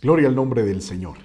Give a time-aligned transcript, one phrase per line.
[0.00, 1.16] Gloria al nombre del Señor.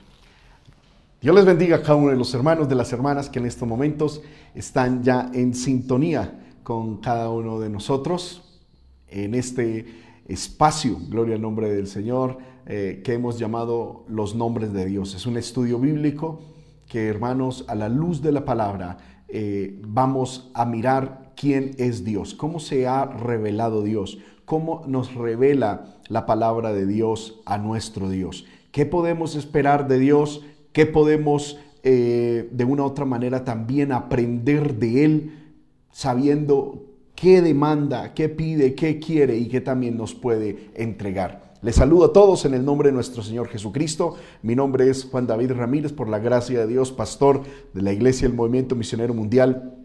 [1.21, 3.67] Dios les bendiga a cada uno de los hermanos, de las hermanas que en estos
[3.67, 4.23] momentos
[4.55, 8.61] están ya en sintonía con cada uno de nosotros
[9.07, 9.85] en este
[10.27, 15.13] espacio, gloria al nombre del Señor, eh, que hemos llamado los nombres de Dios.
[15.13, 16.41] Es un estudio bíblico
[16.87, 18.97] que, hermanos, a la luz de la palabra,
[19.27, 25.99] eh, vamos a mirar quién es Dios, cómo se ha revelado Dios, cómo nos revela
[26.07, 28.45] la palabra de Dios a nuestro Dios.
[28.73, 30.41] ¿Qué podemos esperar de Dios?
[30.71, 35.53] ¿Qué podemos eh, de una u otra manera también aprender de Él
[35.91, 41.53] sabiendo qué demanda, qué pide, qué quiere y qué también nos puede entregar?
[41.61, 44.15] Les saludo a todos en el nombre de nuestro Señor Jesucristo.
[44.41, 47.43] Mi nombre es Juan David Ramírez, por la gracia de Dios, pastor
[47.75, 49.75] de la Iglesia del Movimiento Misionero Mundial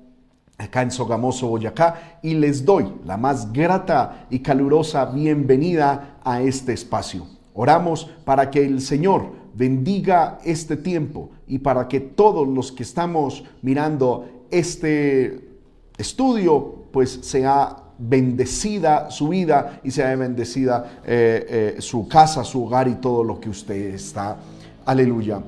[0.57, 6.73] acá en Sogamoso, Boyacá, y les doy la más grata y calurosa bienvenida a este
[6.73, 7.38] espacio.
[7.61, 13.43] Oramos para que el Señor bendiga este tiempo y para que todos los que estamos
[13.63, 15.41] mirando este
[15.97, 22.87] estudio, pues sea bendecida su vida y sea bendecida eh, eh, su casa, su hogar
[22.87, 24.37] y todo lo que usted está.
[24.87, 25.43] Aleluya.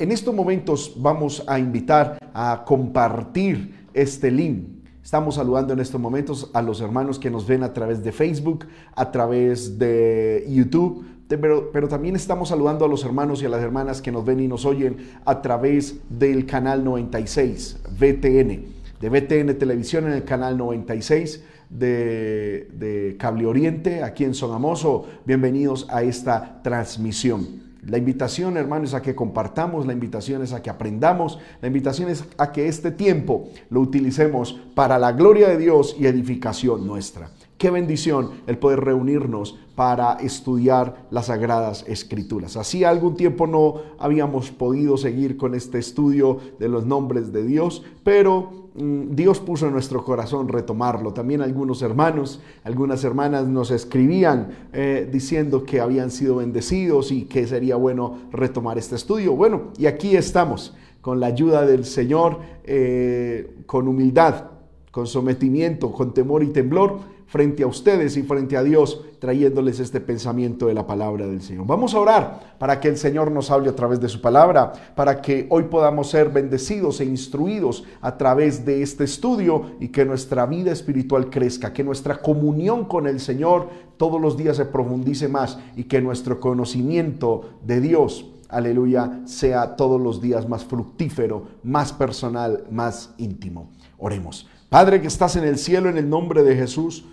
[0.00, 6.50] En estos momentos vamos a invitar a compartir este link Estamos saludando en estos momentos
[6.52, 11.88] a los hermanos que nos ven a través de Facebook, a través de YouTube, pero,
[11.88, 14.64] también estamos saludando a los hermanos y a las hermanas que nos ven y nos
[14.64, 18.64] oyen a través del canal 96, VTN,
[19.00, 25.06] de VTN Televisión en el canal 96 de, de Cable Oriente, aquí en Sonamoso.
[25.24, 27.66] Bienvenidos a esta transmisión.
[27.84, 32.24] La invitación, hermanos, a que compartamos, la invitación es a que aprendamos, la invitación es
[32.36, 37.30] a que este tiempo lo utilicemos para la gloria de Dios y edificación nuestra.
[37.58, 42.56] Qué bendición el poder reunirnos para estudiar las sagradas escrituras.
[42.58, 47.82] Así algún tiempo no habíamos podido seguir con este estudio de los nombres de Dios,
[48.04, 51.14] pero mm, Dios puso en nuestro corazón retomarlo.
[51.14, 57.46] También algunos hermanos, algunas hermanas nos escribían eh, diciendo que habían sido bendecidos y que
[57.46, 59.34] sería bueno retomar este estudio.
[59.34, 64.50] Bueno, y aquí estamos con la ayuda del Señor, eh, con humildad,
[64.90, 70.00] con sometimiento, con temor y temblor frente a ustedes y frente a Dios, trayéndoles este
[70.00, 71.66] pensamiento de la palabra del Señor.
[71.66, 75.20] Vamos a orar para que el Señor nos hable a través de su palabra, para
[75.20, 80.46] que hoy podamos ser bendecidos e instruidos a través de este estudio y que nuestra
[80.46, 85.58] vida espiritual crezca, que nuestra comunión con el Señor todos los días se profundice más
[85.74, 92.64] y que nuestro conocimiento de Dios aleluya, sea todos los días más fructífero, más personal,
[92.70, 93.70] más íntimo.
[93.98, 94.46] Oremos.
[94.68, 97.04] Padre que estás en el cielo, en el nombre de Jesús,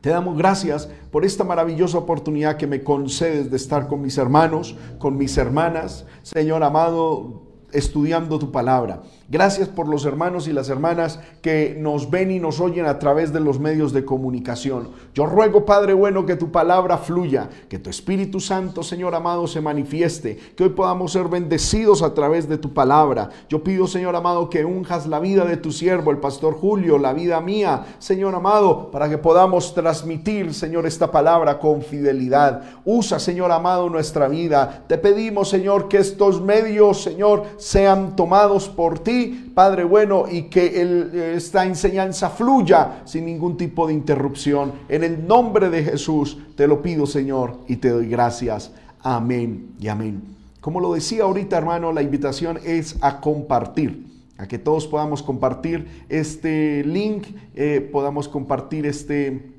[0.00, 4.76] te damos gracias por esta maravillosa oportunidad que me concedes de estar con mis hermanos,
[4.98, 6.06] con mis hermanas.
[6.22, 7.42] Señor amado,
[7.72, 9.02] estudiando tu palabra.
[9.30, 13.32] Gracias por los hermanos y las hermanas que nos ven y nos oyen a través
[13.32, 14.88] de los medios de comunicación.
[15.14, 19.60] Yo ruego, Padre bueno, que tu palabra fluya, que tu Espíritu Santo, Señor amado, se
[19.60, 23.30] manifieste, que hoy podamos ser bendecidos a través de tu palabra.
[23.48, 27.12] Yo pido, Señor amado, que unjas la vida de tu siervo, el pastor Julio, la
[27.12, 32.62] vida mía, Señor amado, para que podamos transmitir, Señor, esta palabra con fidelidad.
[32.84, 34.82] Usa, Señor amado, nuestra vida.
[34.88, 41.34] Te pedimos, Señor, que estos medios, Señor, sean tomados por ti Padre bueno, y que
[41.34, 44.72] esta enseñanza fluya sin ningún tipo de interrupción.
[44.88, 48.72] En el nombre de Jesús te lo pido, Señor, y te doy gracias.
[49.00, 50.22] Amén y amén.
[50.60, 54.10] Como lo decía ahorita, hermano, la invitación es a compartir
[54.40, 59.52] a que todos podamos compartir este link, eh, podamos compartir este,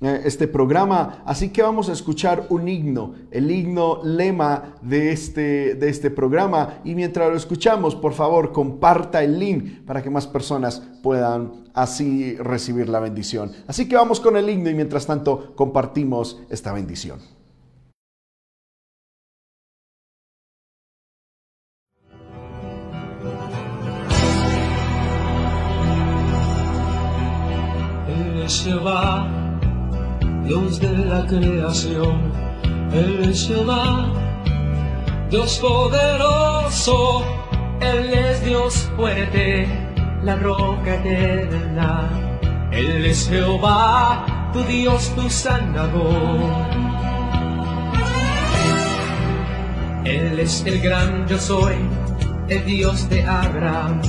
[0.00, 1.22] este programa.
[1.26, 6.80] Así que vamos a escuchar un himno, el himno lema de este, de este programa.
[6.84, 12.36] Y mientras lo escuchamos, por favor, comparta el link para que más personas puedan así
[12.36, 13.52] recibir la bendición.
[13.66, 17.20] Así que vamos con el himno y mientras tanto compartimos esta bendición.
[30.50, 32.32] Dios de la creación,
[32.92, 34.12] Él es Jehová,
[35.30, 37.24] Dios poderoso,
[37.80, 39.68] Él es Dios fuerte,
[40.24, 42.10] la roca eterna,
[42.72, 46.50] Él es Jehová, tu Dios, tu sanador.
[50.04, 51.76] Él es el gran yo soy,
[52.48, 54.02] el Dios de Abraham.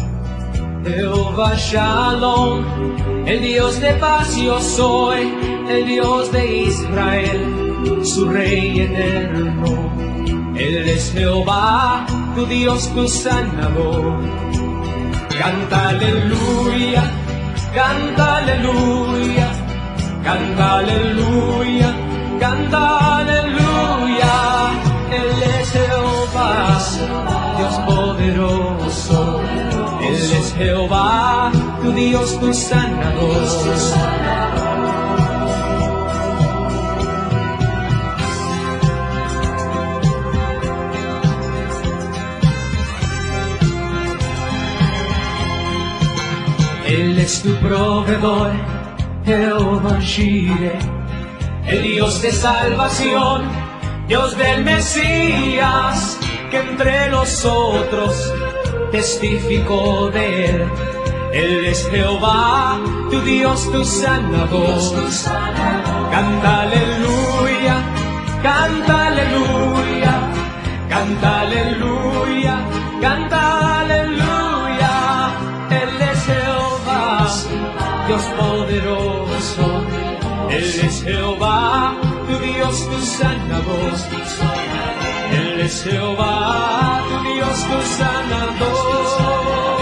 [0.83, 2.65] Jehová Shalom,
[3.27, 9.91] el Dios de paz yo soy, el Dios de Israel, su rey eterno.
[10.55, 14.19] es Jehová, tu Dios, tu sanador.
[15.39, 17.03] Canta aleluya,
[17.73, 19.47] canta aleluya,
[20.23, 21.89] canta aleluya,
[22.39, 24.33] canta aleluya.
[25.19, 26.79] Él es Jehová,
[27.57, 29.41] Dios poderoso.
[30.01, 31.51] Él es Jehová,
[31.81, 34.70] tu Dios, tu sanador.
[47.01, 48.51] Él es tu proveedor,
[49.25, 50.77] Jehová Shire,
[51.65, 53.41] el Dios de salvación,
[54.07, 56.19] Dios del Mesías,
[56.51, 58.31] que entre nosotros
[58.91, 60.69] testificó de él.
[61.33, 64.79] Él es Jehová, tu Dios, tu sanador.
[66.11, 67.77] Canta aleluya,
[68.43, 70.13] canta aleluya,
[70.87, 72.00] canta aleluya,
[80.49, 81.95] Él es Jehová,
[82.27, 83.93] tu Dios, tu sanador.
[85.31, 89.80] Él es Jehová, tu Dios, tu sanador.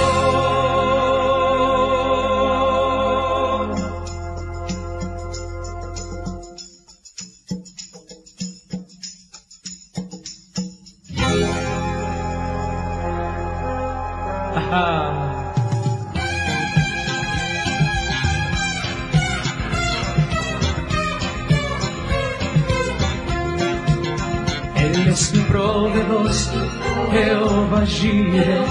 [27.11, 28.65] Jehová Jireh,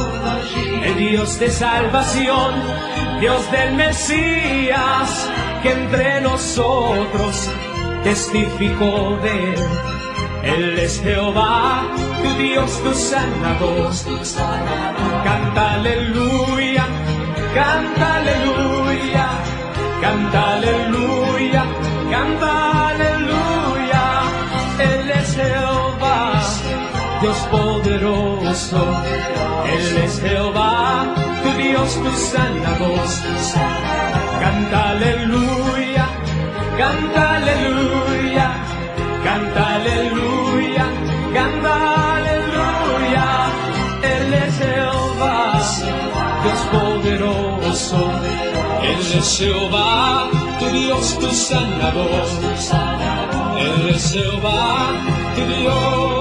[0.84, 2.54] el Dios de salvación,
[3.20, 5.30] Dios del Mesías,
[5.62, 7.50] que entre nosotros
[8.04, 9.64] testificó de él.
[10.42, 11.84] Él es Jehová,
[12.22, 13.90] tu Dios, tu sanador.
[15.24, 16.86] Canta aleluya,
[17.54, 19.28] canta aleluya,
[20.00, 21.64] canta aleluya,
[22.10, 24.04] canta aleluya.
[24.78, 25.77] Él es Jehová,
[27.20, 28.86] Dios poderoso.
[29.72, 32.98] Él es Jehová, tu Dios, tu sanador.
[34.40, 36.06] Canta aleluya,
[36.78, 38.48] canta aleluya,
[39.24, 40.86] canta aleluya,
[41.34, 41.72] canta
[42.16, 43.26] aleluya.
[44.02, 45.60] Él es Jehová,
[46.44, 48.10] Dios poderoso.
[48.82, 50.28] Él es Jehová,
[50.60, 52.26] tu Dios, tu sanador.
[53.58, 54.92] Él es Jehová,
[55.34, 56.17] tu Dios,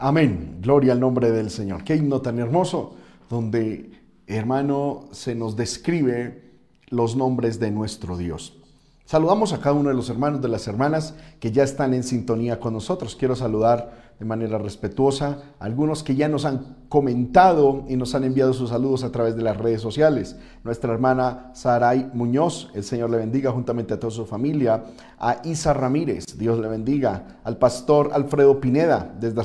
[0.00, 0.58] Amén.
[0.62, 1.84] Gloria al nombre del Señor.
[1.84, 2.94] Qué himno tan hermoso
[3.28, 3.90] donde,
[4.26, 8.56] hermano, se nos describe los nombres de nuestro Dios.
[9.04, 12.60] Saludamos a cada uno de los hermanos, de las hermanas que ya están en sintonía
[12.60, 13.16] con nosotros.
[13.16, 18.52] Quiero saludar de manera respetuosa algunos que ya nos han comentado y nos han enviado
[18.52, 20.36] sus saludos a través de las redes sociales.
[20.64, 24.84] Nuestra hermana Saray Muñoz, el Señor le bendiga juntamente a toda su familia.
[25.18, 27.38] A Isa Ramírez, Dios le bendiga.
[27.44, 29.42] Al pastor Alfredo Pineda, desde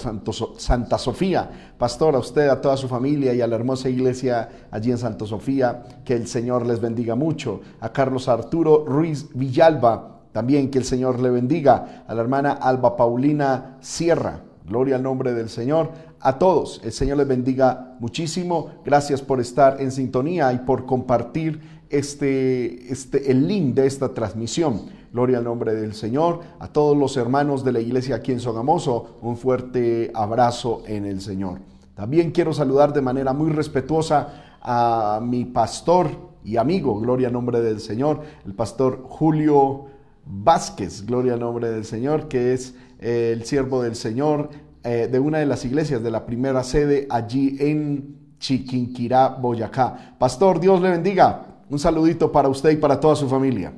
[0.58, 1.74] Santa Sofía.
[1.78, 5.26] Pastor, a usted, a toda su familia y a la hermosa iglesia allí en Santa
[5.26, 7.62] Sofía, que el Señor les bendiga mucho.
[7.82, 12.06] A Carlos Arturo Ruiz Villalba, también que el Señor le bendiga.
[12.08, 15.92] A la hermana Alba Paulina Sierra, Gloria al nombre del Señor.
[16.20, 18.70] A todos, el Señor les bendiga muchísimo.
[18.86, 24.82] Gracias por estar en sintonía y por compartir este, este, el link de esta transmisión.
[25.12, 26.42] Gloria al nombre del Señor.
[26.60, 31.22] A todos los hermanos de la iglesia aquí en Sogamoso, un fuerte abrazo en el
[31.22, 31.60] Señor.
[31.96, 36.10] También quiero saludar de manera muy respetuosa a mi pastor
[36.44, 39.86] y amigo, gloria al nombre del Señor, el pastor Julio
[40.26, 44.50] Vázquez, gloria al nombre del Señor, que es eh, el siervo del Señor
[44.84, 50.16] eh, de una de las iglesias de la primera sede allí en Chiquinquirá, Boyacá.
[50.18, 51.46] Pastor, Dios le bendiga.
[51.70, 53.74] Un saludito para usted y para toda su familia.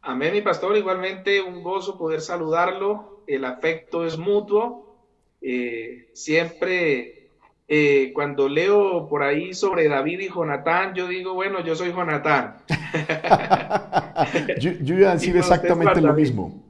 [0.00, 0.76] Amén, mi pastor.
[0.76, 3.22] Igualmente un gozo poder saludarlo.
[3.26, 4.96] El afecto es mutuo.
[5.42, 7.30] Eh, siempre
[7.68, 12.56] eh, cuando leo por ahí sobre David y Jonatán, yo digo, bueno, yo soy Jonatán.
[14.58, 16.61] yo, yo iba a decir exactamente lo mismo.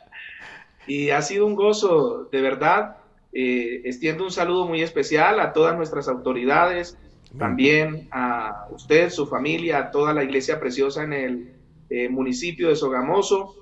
[0.88, 2.98] Y ha sido un gozo, de verdad.
[3.32, 6.98] Eh, extiendo un saludo muy especial a todas nuestras autoridades,
[7.38, 11.54] también a usted, su familia, a toda la iglesia preciosa en el
[11.90, 13.56] eh, municipio de Sogamoso.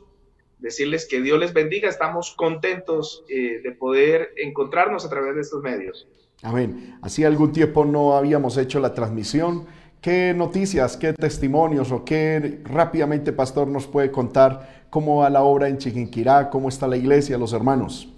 [0.60, 1.88] decirles que Dios les bendiga.
[1.88, 6.08] Estamos contentos eh, de poder encontrarnos a través de estos medios.
[6.44, 6.98] Amén.
[7.02, 9.68] Así algún tiempo no habíamos hecho la transmisión.
[10.02, 15.68] ¿Qué noticias, qué testimonios o qué rápidamente, pastor, nos puede contar cómo va la obra
[15.68, 18.10] en Chiquinquirá, cómo está la iglesia, los hermanos?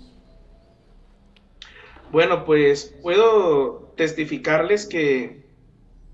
[2.13, 5.43] Bueno, pues puedo testificarles que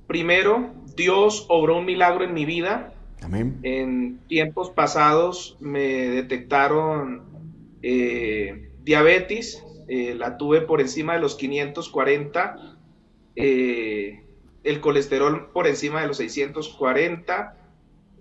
[0.07, 2.93] primero Dios obró un milagro en mi vida.
[3.21, 3.59] Amén.
[3.61, 7.25] En tiempos pasados me detectaron
[7.83, 12.77] eh, diabetes, eh, la tuve por encima de los 540,
[13.35, 14.23] eh,
[14.63, 17.55] el colesterol por encima de los 640,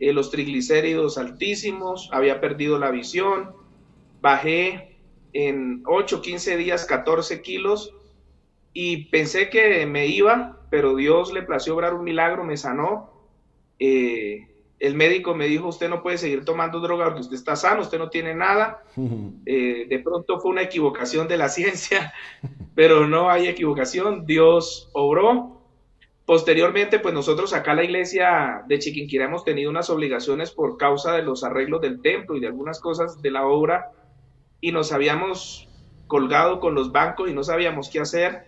[0.00, 3.52] los triglicéridos altísimos, había perdido la visión,
[4.20, 4.96] bajé
[5.32, 7.94] en 8, 15 días 14 kilos
[8.72, 13.10] y pensé que me iba, pero Dios le plació obrar un milagro, me sanó.
[13.78, 14.46] Eh,
[14.78, 17.98] el médico me dijo, usted no puede seguir tomando droga porque usted está sano, usted
[17.98, 18.82] no tiene nada.
[19.50, 22.12] Eh, de pronto fue una equivocación de la ciencia,
[22.74, 25.57] pero no hay equivocación, Dios obró.
[26.28, 31.22] Posteriormente, pues nosotros acá la iglesia de Chiquinquirá hemos tenido unas obligaciones por causa de
[31.22, 33.92] los arreglos del templo y de algunas cosas de la obra
[34.60, 35.70] y nos habíamos
[36.06, 38.44] colgado con los bancos y no sabíamos qué hacer,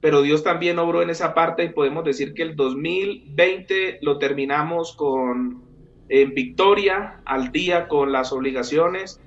[0.00, 4.96] pero Dios también obró en esa parte y podemos decir que el 2020 lo terminamos
[4.96, 5.62] con
[6.08, 9.20] en victoria al día con las obligaciones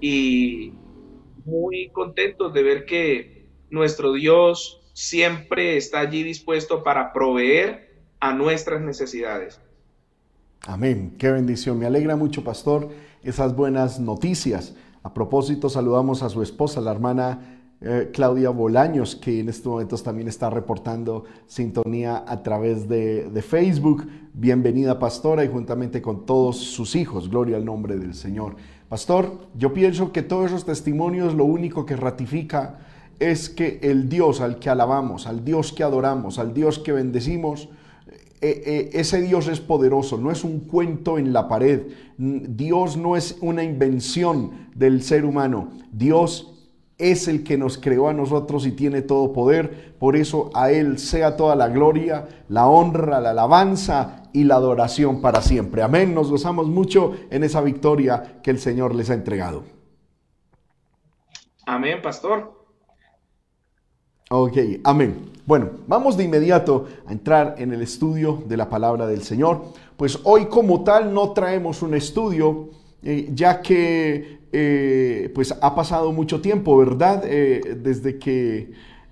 [0.00, 0.72] y
[1.44, 8.80] muy contentos de ver que nuestro Dios siempre está allí dispuesto para proveer a nuestras
[8.80, 9.60] necesidades.
[10.66, 11.14] Amén.
[11.18, 11.78] Qué bendición.
[11.78, 12.90] Me alegra mucho, pastor,
[13.22, 14.74] esas buenas noticias.
[15.02, 20.02] A propósito, saludamos a su esposa, la hermana eh, Claudia Bolaños, que en estos momentos
[20.02, 24.06] también está reportando sintonía a través de, de, Facebook.
[24.34, 27.30] Bienvenida, pastora, y juntamente con todos sus hijos.
[27.30, 28.56] Gloria al nombre del Señor.
[28.90, 32.80] Pastor, yo pienso que todos esos testimonios lo único que ratifica
[33.20, 37.68] es que el Dios al que alabamos, al Dios que adoramos, al Dios que bendecimos,
[38.42, 41.82] eh, eh, ese Dios es poderoso, no es un cuento en la pared.
[42.16, 45.68] Dios no es una invención del ser humano.
[45.92, 46.46] Dios
[46.96, 49.94] es el que nos creó a nosotros y tiene todo poder.
[49.98, 55.20] Por eso a Él sea toda la gloria, la honra, la alabanza y la adoración
[55.20, 55.82] para siempre.
[55.82, 56.14] Amén.
[56.14, 59.64] Nos gozamos mucho en esa victoria que el Señor les ha entregado.
[61.66, 62.59] Amén, pastor.
[64.32, 65.16] Ok, amén.
[65.44, 69.64] Bueno, vamos de inmediato a entrar en el estudio de la palabra del Señor.
[69.96, 72.68] Pues hoy como tal no traemos un estudio,
[73.02, 77.24] eh, ya que eh, pues ha pasado mucho tiempo, ¿verdad?
[77.26, 78.70] Eh, desde que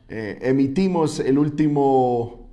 [0.09, 2.47] emitimos el último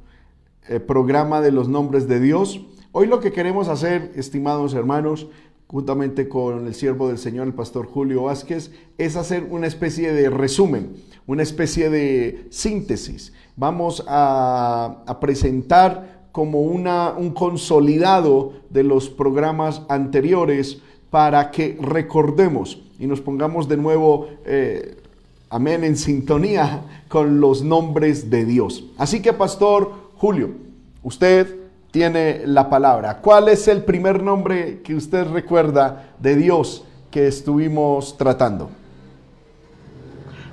[0.88, 2.65] programa de los nombres de Dios.
[2.91, 5.27] Hoy lo que queremos hacer, estimados hermanos,
[5.67, 10.29] juntamente con el siervo del Señor, el pastor Julio Vázquez, es hacer una especie de
[10.29, 10.95] resumen,
[11.27, 13.34] una especie de síntesis.
[13.55, 23.07] Vamos a, presentar como una, un consolidado de los programas anteriores para que recordemos y
[23.07, 24.98] nos pongamos de nuevo, eh,
[25.50, 28.86] amén, en sintonía con los nombres de Dios.
[28.98, 30.51] Así que, Pastor Julio,
[31.03, 31.64] usted
[31.95, 33.21] tiene la palabra.
[33.21, 38.69] ¿Cuál es el primer nombre que usted recuerda de Dios que estuvimos tratando?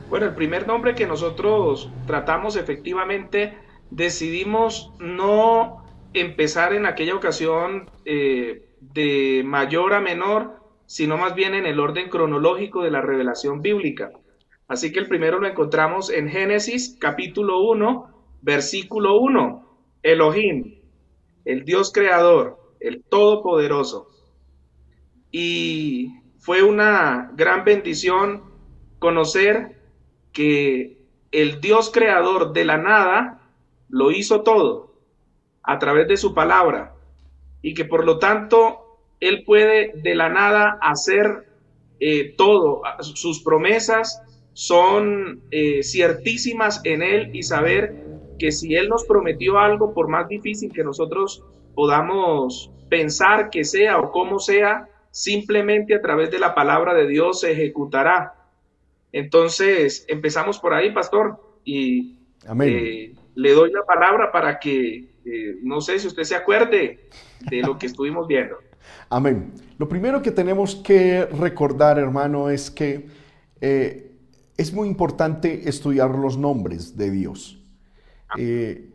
[0.09, 3.59] Bueno, el primer nombre que nosotros tratamos efectivamente,
[3.91, 5.85] decidimos no
[6.15, 12.09] empezar en aquella ocasión eh, de mayor a menor, sino más bien en el orden
[12.09, 14.13] cronológico de la revelación bíblica.
[14.69, 18.07] Así que el primero lo encontramos en Génesis capítulo 1,
[18.43, 19.67] versículo 1,
[20.05, 20.82] Elohim,
[21.45, 24.11] el Dios creador, el Todopoderoso.
[25.31, 28.43] Y fue una gran bendición
[28.99, 29.81] conocer
[30.33, 30.99] que
[31.31, 33.41] el Dios creador de la nada
[33.89, 34.95] lo hizo todo
[35.63, 36.95] a través de su palabra
[37.63, 41.49] y que por lo tanto Él puede de la nada hacer
[42.01, 42.83] eh, todo.
[43.01, 44.23] Sus promesas
[44.53, 48.05] son eh, ciertísimas en Él y saber
[48.39, 53.99] que si Él nos prometió algo, por más difícil que nosotros podamos pensar que sea
[53.99, 58.35] o como sea, simplemente a través de la palabra de Dios se ejecutará.
[59.13, 62.17] Entonces, empezamos por ahí, pastor, y
[62.61, 67.09] eh, le doy la palabra para que, eh, no sé si usted se acuerde
[67.51, 68.57] de lo que estuvimos viendo.
[69.11, 69.53] Amén.
[69.79, 73.07] Lo primero que tenemos que recordar, hermano, es que
[73.61, 74.11] eh,
[74.57, 77.62] es muy importante estudiar los nombres de Dios.
[78.39, 78.91] Eh,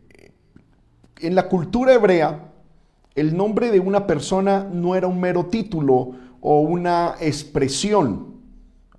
[1.20, 2.52] en la cultura hebrea,
[3.14, 8.36] el nombre de una persona no era un mero título o una expresión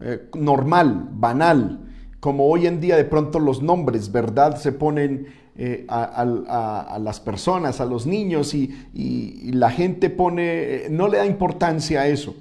[0.01, 1.88] eh, normal, banal,
[2.19, 4.58] como hoy en día de pronto los nombres, ¿verdad?
[4.58, 11.17] Se ponen eh, a, las personas, a los niños y, la gente pone, no le
[11.17, 12.36] da importancia a eso.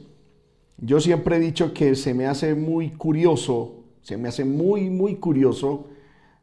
[0.76, 5.16] Yo siempre he dicho que se me hace muy curioso, se me hace muy, muy
[5.16, 5.86] curioso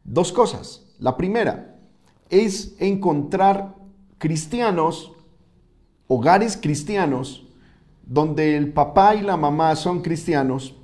[0.04, 0.85] dos cosas.
[1.00, 1.78] La primera
[2.30, 3.76] es encontrar
[4.18, 5.12] cristianos,
[6.08, 7.46] hogares cristianos,
[8.06, 10.76] donde el papá y la mamá son cristianos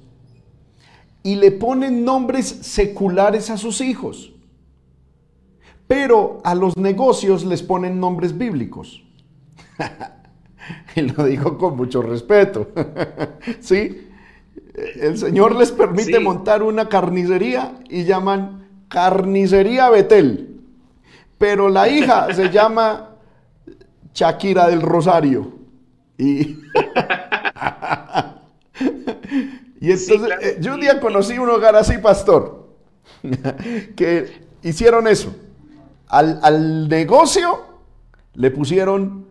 [1.23, 4.33] y le ponen nombres seculares a sus hijos.
[5.87, 9.03] Pero a los negocios les ponen nombres bíblicos.
[10.95, 12.69] y lo digo con mucho respeto.
[13.59, 14.07] ¿Sí?
[14.95, 18.60] El Señor les permite montar una carnicería y llaman
[18.91, 20.59] carnicería Betel.
[21.37, 23.15] Pero la hija se llama
[24.13, 25.53] Shakira del Rosario.
[26.17, 26.41] Y,
[29.79, 32.67] y entonces, eh, yo un día conocí un hogar así, pastor,
[33.95, 35.33] que hicieron eso.
[36.07, 37.61] Al, al negocio
[38.35, 39.25] le pusieron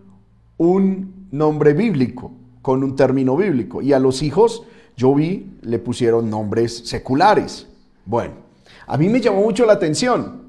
[0.57, 3.83] un nombre bíblico, con un término bíblico.
[3.83, 4.65] Y a los hijos,
[4.97, 7.69] yo vi, le pusieron nombres seculares.
[8.05, 8.50] Bueno,
[8.87, 10.41] a mí me llamó mucho la atención.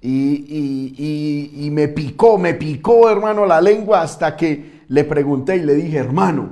[0.00, 5.74] Y, y, me picó, me picó, hermano, la lengua hasta que le pregunté y le
[5.74, 6.50] dije, hermano,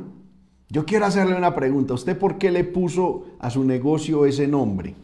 [0.68, 1.94] yo quiero hacerle una pregunta.
[1.94, 4.94] ¿Usted por qué le puso a su negocio ese nombre?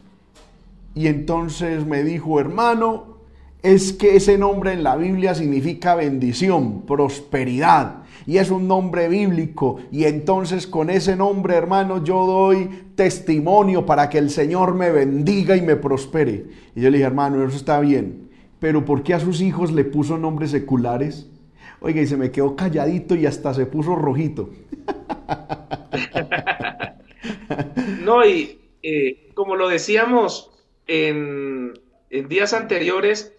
[0.93, 3.13] Y entonces me dijo, hermano,
[3.61, 8.02] es que ese nombre en la Biblia significa bendición, prosperidad.
[8.25, 9.79] Y es un nombre bíblico.
[9.91, 15.55] Y entonces con ese nombre, hermano, yo doy testimonio para que el Señor me bendiga
[15.55, 16.45] y me prospere.
[16.75, 18.29] Y yo le dije, hermano, eso está bien.
[18.59, 21.29] Pero ¿por qué a sus hijos le puso nombres seculares?
[21.81, 24.49] Oiga, y se me quedó calladito y hasta se puso rojito.
[28.05, 30.51] no, y eh, como lo decíamos
[30.87, 31.73] en,
[32.09, 33.33] días anteriores,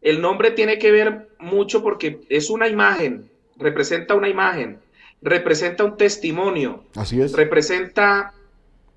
[0.00, 4.78] el nombre tiene que ver mucho porque es una imagen, representa una imagen,
[5.22, 6.84] representa un testimonio.
[6.96, 7.32] Así es.
[7.32, 8.32] Representa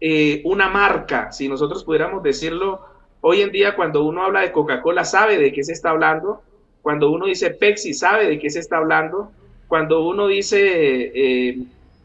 [0.02, 2.82] eh, una marca, si nosotros pudiéramos decirlo.
[3.22, 6.42] Hoy en día, cuando uno habla de Coca-Cola, sabe de qué se está hablando.
[6.82, 9.32] Cuando uno dice Pepsi, sabe de qué se está hablando.
[9.68, 11.58] Cuando uno dice eh,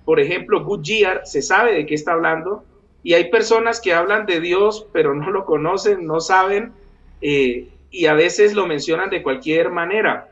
[0.04, 2.64] por ejemplo, Goodyear, se sabe de qué está hablando,
[3.02, 6.72] y hay personas que hablan de Dios, pero no lo conocen, no saben,
[7.20, 10.28] eh, y a veces lo mencionan de cualquier manera.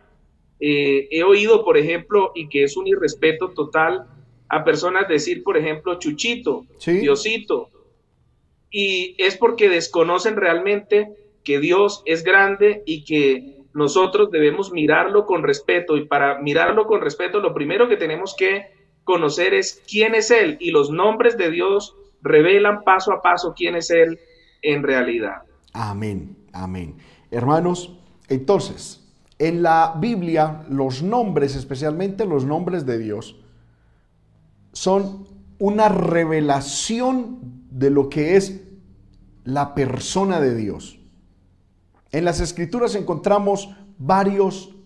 [0.61, 4.07] Eh, he oído, por ejemplo, y que es un irrespeto total,
[4.49, 7.71] a personas decir, por ejemplo, Chuchito, Diosito,
[8.71, 11.09] y es porque desconocen realmente
[11.45, 17.01] que Dios es grande y que nosotros debemos mirarlo con respeto, y para mirarlo con
[17.01, 18.67] respeto, lo primero que tenemos que
[19.05, 23.77] conocer es quién es Él y los nombres de Dios revelan paso a paso quién
[23.77, 24.19] es Él
[24.63, 25.43] en realidad.
[25.73, 26.97] Amén, amén.
[27.31, 27.97] Hermanos,
[28.29, 29.00] entonces,
[29.41, 33.41] en la Biblia los nombres, especialmente los nombres de Dios,
[34.73, 35.27] son
[35.59, 37.39] una revelación
[37.71, 38.61] de lo que es
[39.45, 41.01] la persona de Dios.
[42.13, 44.77] En las escrituras encontramos varios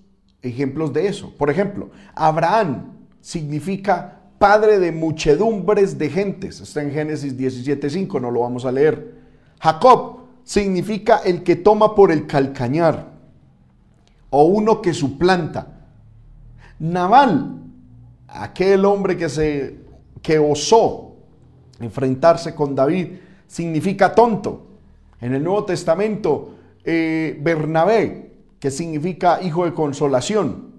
[0.40, 1.34] ejemplos de eso.
[1.36, 6.60] Por ejemplo, Abraham significa padre de muchedumbres de gentes.
[6.60, 9.16] Está en Génesis 17.5, no lo vamos a leer.
[9.60, 13.13] Jacob significa el que toma por el calcañar
[14.36, 15.68] o uno que suplanta.
[16.80, 17.54] Naval,
[18.26, 19.78] aquel hombre que se
[20.20, 21.12] que osó
[21.78, 23.12] enfrentarse con David,
[23.46, 24.66] significa tonto.
[25.20, 30.72] En el Nuevo Testamento, eh, Bernabé, que significa hijo de consolación.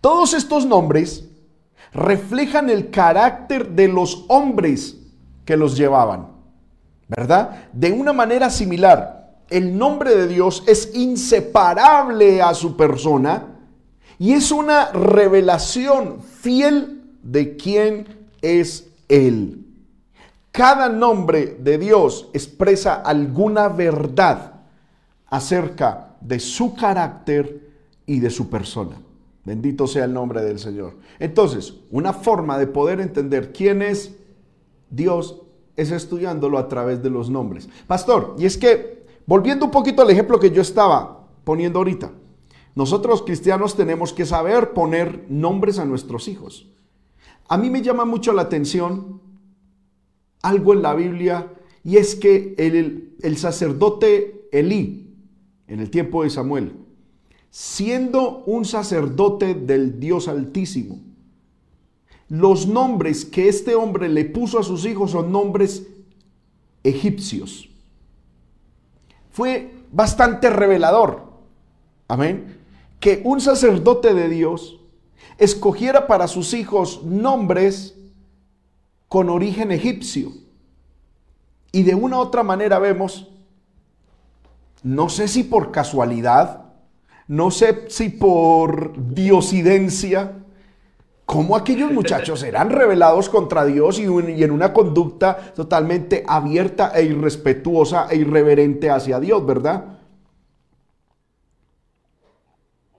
[0.00, 1.28] Todos estos nombres
[1.92, 4.98] reflejan el carácter de los hombres
[5.44, 6.32] que los llevaban,
[7.06, 7.68] ¿verdad?
[7.72, 9.15] De una manera similar,
[9.50, 13.58] el nombre de Dios es inseparable a su persona
[14.18, 19.64] y es una revelación fiel de quién es Él.
[20.50, 24.54] Cada nombre de Dios expresa alguna verdad
[25.28, 27.68] acerca de su carácter
[28.06, 28.96] y de su persona.
[29.44, 30.94] Bendito sea el nombre del Señor.
[31.18, 34.16] Entonces, una forma de poder entender quién es
[34.90, 35.42] Dios
[35.76, 37.68] es estudiándolo a través de los nombres.
[37.86, 38.95] Pastor, y es que,
[39.26, 42.12] volviendo un poquito al ejemplo que yo estaba poniendo ahorita,
[42.74, 46.68] nosotros cristianos tenemos que saber poner nombres a nuestros hijos.
[47.48, 49.20] A mí me llama mucho la atención
[50.42, 55.14] algo en la Biblia y es que el, el sacerdote Elí,
[55.66, 56.72] en el tiempo de Samuel,
[57.50, 61.00] siendo un sacerdote del Dios Altísimo,
[62.28, 65.86] los nombres que este hombre le puso a sus hijos son nombres
[66.82, 67.70] egipcios.
[69.36, 71.24] Fue bastante revelador.
[72.08, 72.56] Amén.
[73.00, 74.80] Que un sacerdote de Dios
[75.36, 77.98] escogiera para sus hijos nombres
[79.08, 80.32] con origen egipcio.
[81.70, 83.30] Y de una u otra manera vemos,
[84.82, 86.72] no sé si por casualidad,
[87.28, 90.45] no sé si por diosidencia,
[91.26, 98.06] cómo aquellos muchachos eran revelados contra Dios y, en una conducta totalmente abierta e irrespetuosa
[98.08, 99.98] e irreverente hacia Dios, ¿verdad?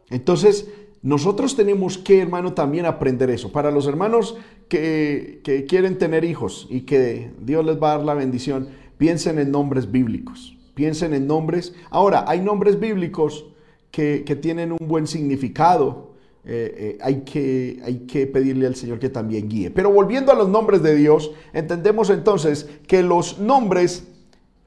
[0.09, 0.69] Entonces,
[1.01, 3.51] nosotros tenemos que, hermano, también aprender eso.
[3.51, 4.35] Para los hermanos
[4.67, 9.39] que, que, quieren tener hijos y que Dios les va a dar la bendición, piensen
[9.39, 10.57] en nombres bíblicos.
[10.75, 11.73] Piensen en nombres.
[11.89, 13.45] Ahora, hay nombres bíblicos
[13.89, 16.16] que, que tienen un buen significado.
[16.45, 19.69] Eh, eh, hay, que, hay que pedirle al Señor que también guíe.
[19.69, 24.05] Pero volviendo a los nombres de Dios, entendemos entonces que los nombres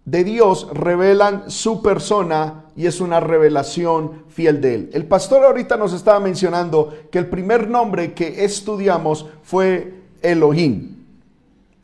[0.04, 4.90] de Dios revelan su persona y es una revelación fiel de Él.
[4.92, 10.96] El pastor ahorita nos estaba mencionando que el primer nombre que estudiamos fue Elohim.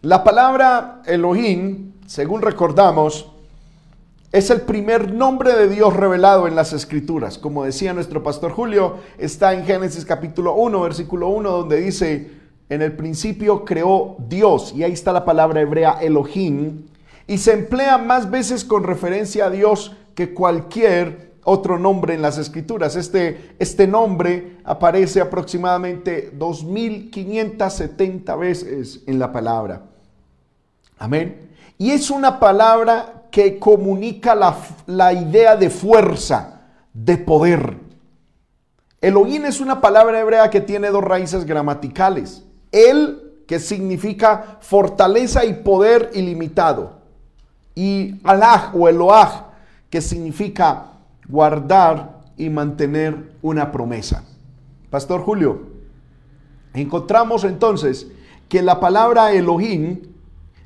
[0.03, 3.33] La palabra Elohim, según recordamos,
[4.37, 7.39] es el primer nombre de Dios revelado en las escrituras.
[7.39, 12.33] Como decía nuestro pastor Julio, está en Génesis capítulo 1, versículo 1, donde dice,
[12.69, 16.83] en el principio creó Dios, y ahí está la palabra hebrea Elohim,
[17.27, 22.37] y se emplea más veces con referencia a Dios que cualquier otro nombre en las
[22.37, 22.95] escrituras.
[22.95, 29.81] Este, este nombre aparece aproximadamente 2570 veces en la palabra.
[30.99, 31.53] Amén.
[31.79, 36.63] Y es una palabra que comunica la, la idea de fuerza,
[36.95, 37.77] de poder.
[39.03, 42.45] Elohim es una palabra hebrea que tiene dos raíces gramaticales.
[42.73, 46.95] El, que significa fortaleza y poder ilimitado.
[47.75, 49.51] Y Alaj o Eloah,
[49.91, 50.93] que significa
[51.29, 54.25] guardar y mantener una promesa.
[54.89, 55.61] Pastor Julio,
[56.73, 58.07] encontramos entonces
[58.49, 60.01] que la palabra Elohim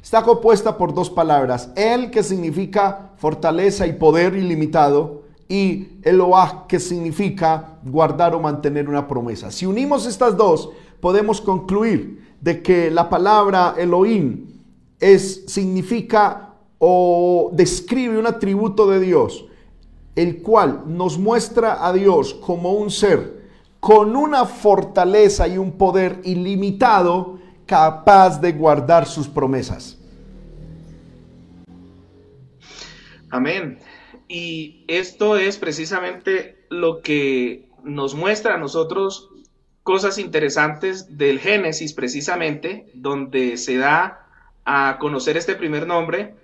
[0.03, 1.71] está compuesta por dos palabras.
[1.77, 9.09] El que significa fortaleza y poder ilimitado y Eloah que significa guardar o mantener una
[9.09, 9.51] promesa.
[9.51, 14.47] Si unimos estas dos, podemos concluir de que la palabra Elohim
[15.01, 19.45] es, significa o describe un atributo de Dios,
[20.15, 23.41] el cual nos muestra a Dios como un ser
[23.81, 27.39] con una fortaleza y un poder ilimitado
[27.71, 29.97] capaz de guardar sus promesas.
[33.31, 33.79] Amén.
[34.27, 39.31] Y esto es precisamente lo que nos muestra a nosotros
[39.85, 44.27] cosas interesantes del Génesis, precisamente, donde se da
[44.65, 46.35] a conocer este primer nombre,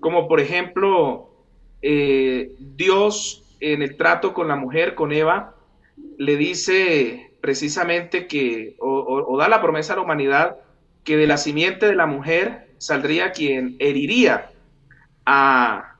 [0.00, 1.30] como por ejemplo
[1.80, 5.54] eh, Dios en el trato con la mujer, con Eva,
[6.18, 10.56] le dice precisamente que, o da la promesa a la humanidad,
[11.04, 14.50] que de la simiente de la mujer saldría quien heriría
[15.26, 15.96] a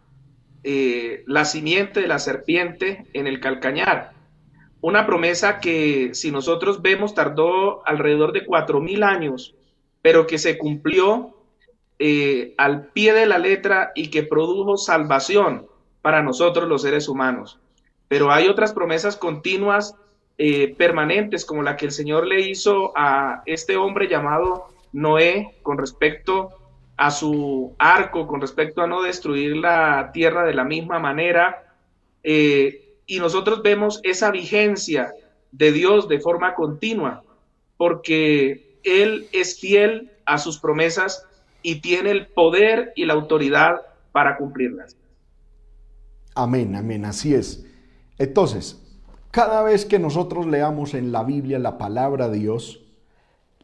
[0.64, 4.12] eh, la simiente de la serpiente en el calcañar.
[4.80, 9.54] Una promesa que si nosotros vemos tardó alrededor de cuatro mil años,
[10.02, 11.36] pero que se cumplió
[11.98, 15.66] eh, al pie de la letra y que produjo salvación
[16.00, 17.60] para nosotros los seres humanos.
[18.08, 19.94] Pero hay otras promesas continuas,
[20.36, 25.78] eh, permanentes, como la que el Señor le hizo a este hombre llamado Noé con
[25.78, 26.50] respecto
[26.96, 31.74] a su arco, con respecto a no destruir la tierra de la misma manera.
[32.22, 35.12] Eh, y nosotros vemos esa vigencia
[35.50, 37.24] de Dios de forma continua,
[37.76, 41.26] porque Él es fiel a sus promesas
[41.62, 44.96] y tiene el poder y la autoridad para cumplirlas.
[46.34, 47.66] Amén, amén, así es.
[48.18, 48.80] Entonces,
[49.30, 52.81] cada vez que nosotros leamos en la Biblia la palabra de Dios,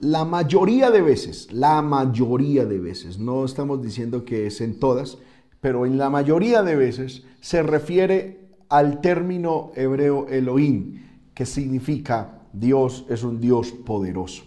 [0.01, 5.19] la mayoría de veces, la mayoría de veces, no estamos diciendo que es en todas,
[5.61, 11.03] pero en la mayoría de veces se refiere al término hebreo Elohim,
[11.35, 14.45] que significa Dios es un Dios poderoso.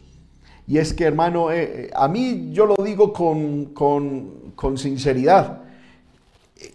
[0.67, 5.63] Y es que, hermano, eh, eh, a mí yo lo digo con, con, sinceridad.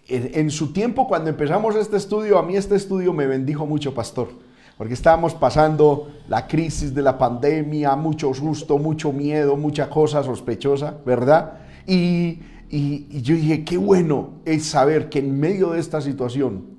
[0.08, 4.45] en su tiempo, cuando empezamos este estudio, a mí este estudio me bendijo mucho, pastor
[4.76, 10.98] porque estábamos pasando la crisis de la pandemia, mucho susto, mucho miedo, mucha cosa sospechosa,
[11.04, 11.60] ¿verdad?
[11.86, 16.76] Y, yo dije, qué bueno es saber que en medio de esta situación,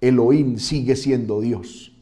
[0.00, 1.92] Elohim sigue siendo Dios,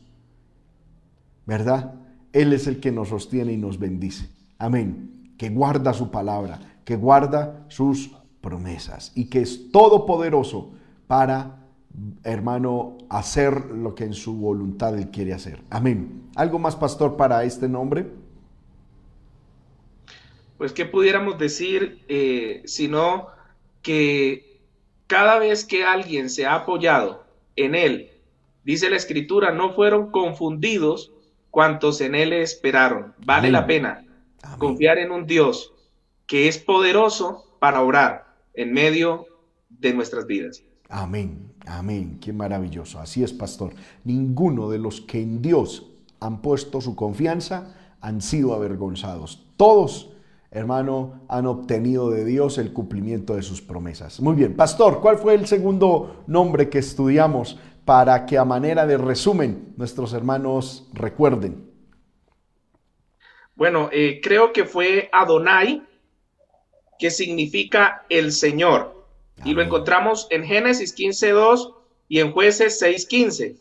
[1.46, 1.94] ¿verdad?
[2.32, 4.30] Él es el que nos sostiene y nos bendice.
[4.58, 5.34] Amén.
[5.36, 10.70] Que guarda su palabra, que guarda sus promesas y que es todopoderoso
[11.06, 11.59] para,
[12.24, 15.62] hermano, hacer lo que en su voluntad Él quiere hacer.
[15.70, 16.30] Amén.
[16.36, 18.06] ¿Algo más, pastor, para este nombre?
[20.58, 23.28] Pues, ¿qué pudiéramos decir eh, sino
[23.82, 24.60] que
[25.06, 27.24] cada vez que alguien se ha apoyado
[27.56, 28.10] en Él,
[28.64, 31.12] dice la Escritura, no fueron confundidos
[31.50, 33.14] cuantos en Él esperaron.
[33.24, 34.04] Vale la pena
[34.58, 35.72] confiar en un Dios
[36.26, 39.26] que es poderoso para orar en medio
[39.68, 40.62] de nuestras vidas.
[40.88, 43.00] Amén, amén, qué maravilloso.
[43.00, 43.72] Así es, pastor.
[44.04, 45.86] Ninguno de los que en Dios
[46.20, 49.46] han puesto su confianza han sido avergonzados.
[49.56, 50.10] Todos,
[50.50, 54.20] hermano, han obtenido de Dios el cumplimiento de sus promesas.
[54.20, 58.98] Muy bien, pastor, ¿cuál fue el segundo nombre que estudiamos para que a manera de
[58.98, 61.70] resumen nuestros hermanos recuerden?
[63.54, 65.82] Bueno, eh, creo que fue Adonai,
[66.98, 68.99] que significa el Señor.
[69.44, 71.74] Y lo encontramos en Génesis 15.2
[72.08, 73.56] y en Jueces 6.15.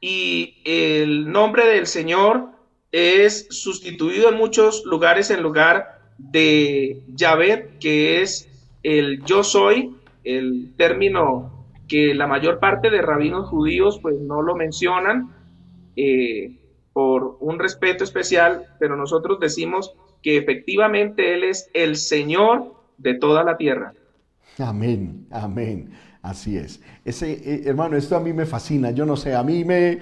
[0.00, 2.50] Y el nombre del Señor
[2.92, 8.48] es sustituido en muchos lugares en lugar de Yahvé, que es
[8.82, 14.54] el yo soy, el término que la mayor parte de rabinos judíos pues no lo
[14.54, 15.34] mencionan
[15.96, 16.58] eh,
[16.92, 23.44] por un respeto especial, pero nosotros decimos que efectivamente Él es el Señor de toda
[23.44, 23.94] la tierra.
[24.58, 25.90] Amén, amén.
[26.22, 26.80] Así es.
[27.04, 28.90] Ese, eh, hermano, esto a mí me fascina.
[28.90, 30.00] Yo no sé, a mí me,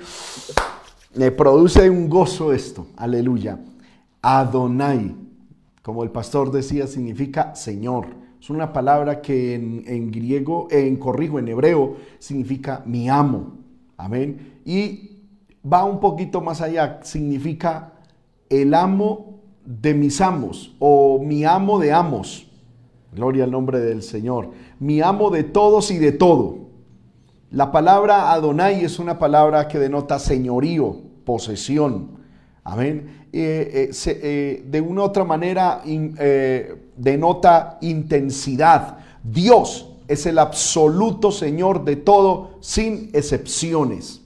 [1.14, 2.88] me produce un gozo esto.
[2.96, 3.58] Aleluya.
[4.22, 5.14] Adonai,
[5.82, 8.26] como el pastor decía, significa Señor.
[8.40, 13.58] Es una palabra que en, griego, en corrijo, en hebreo, significa mi amo.
[13.96, 14.60] Amén.
[14.64, 15.22] Y
[15.70, 17.92] va un poquito más allá, significa
[18.48, 22.45] el amo de mis amos o mi amo de amos.
[23.16, 24.50] Gloria al nombre del Señor.
[24.78, 26.58] Mi amo de todos y de todo.
[27.50, 32.10] La palabra Adonai es una palabra que denota señorío, posesión.
[32.62, 33.26] Amén.
[33.32, 35.80] Eh, eh, eh, de una otra manera
[36.94, 38.98] denota intensidad.
[39.24, 44.20] Dios es el absoluto Señor de todo, sin excepciones.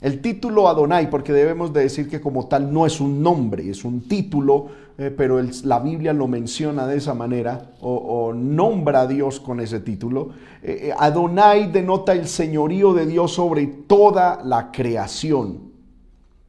[0.00, 3.84] El título Adonai, porque debemos de decir que como tal no es un nombre, es
[3.84, 9.40] un título, eh, pero la Biblia lo menciona de esa manera o, nombra a Dios
[9.40, 10.30] con ese título.
[10.62, 15.72] Eh, eh, Adonai denota el señorío de Dios sobre toda la creación.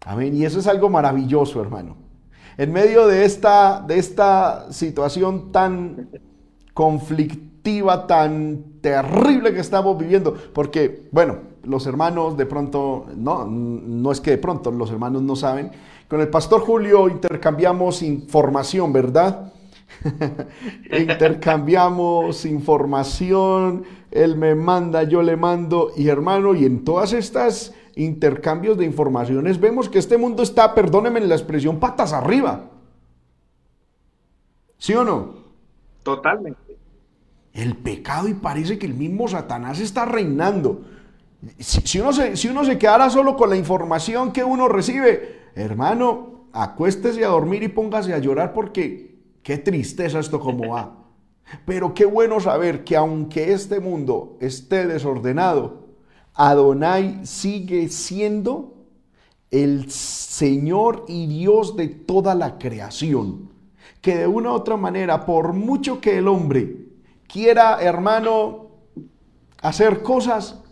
[0.06, 0.36] Amén.
[0.36, 1.96] Y eso es algo maravilloso, hermano.
[2.58, 6.10] En medio de esta, de esta situación tan
[6.74, 14.20] conflictiva, tan terrible que estamos viviendo, porque, bueno, los hermanos de pronto, no, no es
[14.20, 15.72] que de pronto los hermanos no saben.
[16.14, 19.52] Con el pastor Julio intercambiamos información, ¿verdad?
[20.96, 28.78] intercambiamos información, él me manda, yo le mando, y hermano, y en todas estas intercambios
[28.78, 32.70] de informaciones vemos que este mundo está, perdónenme la expresión, patas arriba.
[34.78, 35.34] ¿Sí o no?
[36.04, 36.78] Totalmente.
[37.54, 40.84] El pecado y parece que el mismo Satanás está reinando.
[41.58, 46.48] Si, uno se, si uno se quedara solo con la información que uno recibe, hermano,
[46.52, 51.04] acuéstese a dormir y póngase a llorar porque qué tristeza esto como va.
[51.66, 55.84] Pero qué bueno saber que aunque este mundo esté desordenado,
[56.34, 58.74] Adonai sigue siendo
[59.52, 63.52] el Señor y Dios de toda la creación.
[64.02, 66.88] Que de una u otra manera, por mucho que el hombre
[67.28, 68.68] quiera, hermano,
[69.62, 70.63] hacer cosas,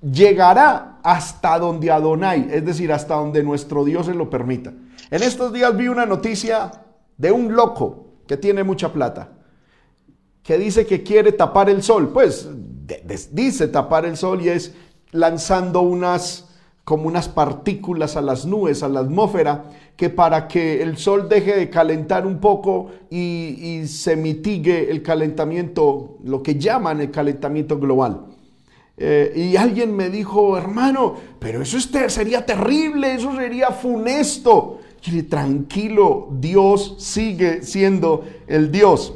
[0.00, 4.72] llegará hasta donde Adonai, es decir, hasta donde nuestro Dios se lo permita.
[5.10, 6.70] En estos días vi una noticia
[7.16, 9.30] de un loco que tiene mucha plata,
[10.42, 12.10] que dice que quiere tapar el sol.
[12.12, 12.48] Pues
[13.32, 14.74] dice tapar el sol y es
[15.10, 16.44] lanzando unas
[16.84, 21.54] como unas partículas a las nubes, a la atmósfera, que para que el sol deje
[21.54, 27.78] de calentar un poco y, y se mitigue el calentamiento, lo que llaman el calentamiento
[27.78, 28.37] global.
[29.00, 34.80] Eh, y alguien me dijo, hermano, pero eso sería terrible, eso sería funesto.
[35.06, 39.14] Y tranquilo, Dios sigue siendo el Dios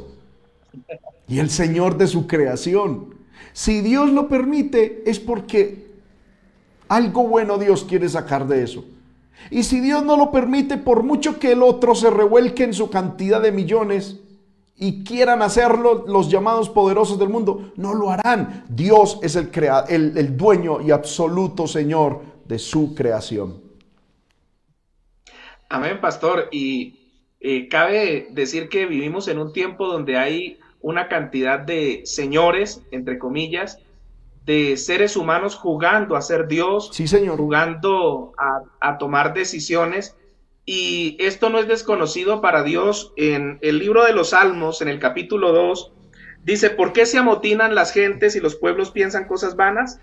[1.27, 3.13] y el Señor de su creación.
[3.51, 5.91] Si Dios lo permite, es porque
[6.87, 8.85] algo bueno Dios quiere sacar de eso.
[9.51, 12.89] Y si Dios no lo permite, por mucho que el otro se revuelque en su
[12.89, 14.19] cantidad de millones,
[14.75, 18.65] y quieran hacerlo los llamados poderosos del mundo, no lo harán.
[18.69, 19.49] Dios es el,
[19.89, 23.61] el, dueño y absoluto Señor de su creación.
[25.69, 26.49] Amén, pastor.
[26.51, 26.99] Y
[27.39, 33.17] eh, cabe decir que vivimos en un tiempo donde hay una cantidad de señores, entre
[33.17, 33.79] comillas,
[34.45, 37.37] de seres humanos jugando a ser Dios, sí, señor.
[37.37, 40.15] jugando a, tomar decisiones.
[40.65, 43.13] Y esto no es desconocido para Dios.
[43.17, 45.91] En el libro de los Salmos, en el capítulo 2,
[46.43, 49.99] dice, ¿por qué se amotinan las gentes y los pueblos piensan cosas vanas?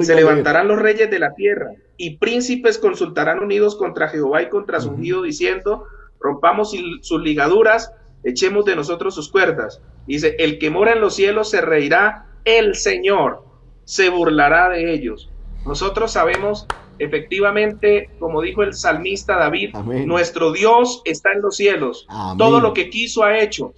[0.00, 4.80] se levantarán los reyes de la tierra y príncipes consultarán unidos contra Jehová y contra
[4.80, 5.86] su ungido, diciendo,
[6.20, 9.80] rompamos sus ligaduras, echemos de nosotros sus cuerdas.
[10.06, 13.44] Dice, el que mora en los cielos se reirá, el Señor
[13.84, 15.30] se burlará de ellos.
[15.66, 16.66] Nosotros sabemos
[16.98, 19.74] efectivamente, como dijo el salmista David,
[20.06, 22.06] nuestro Dios está en los cielos.
[22.38, 23.72] Todo lo que quiso ha hecho.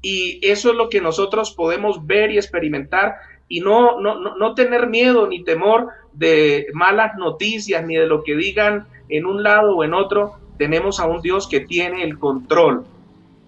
[0.00, 3.16] Y eso es lo que nosotros podemos ver y experimentar
[3.48, 8.34] y no, no, no, tener miedo ni temor de malas noticias ni de lo que
[8.34, 10.38] digan en un lado o en otro.
[10.58, 12.84] Tenemos a un Dios que tiene el control.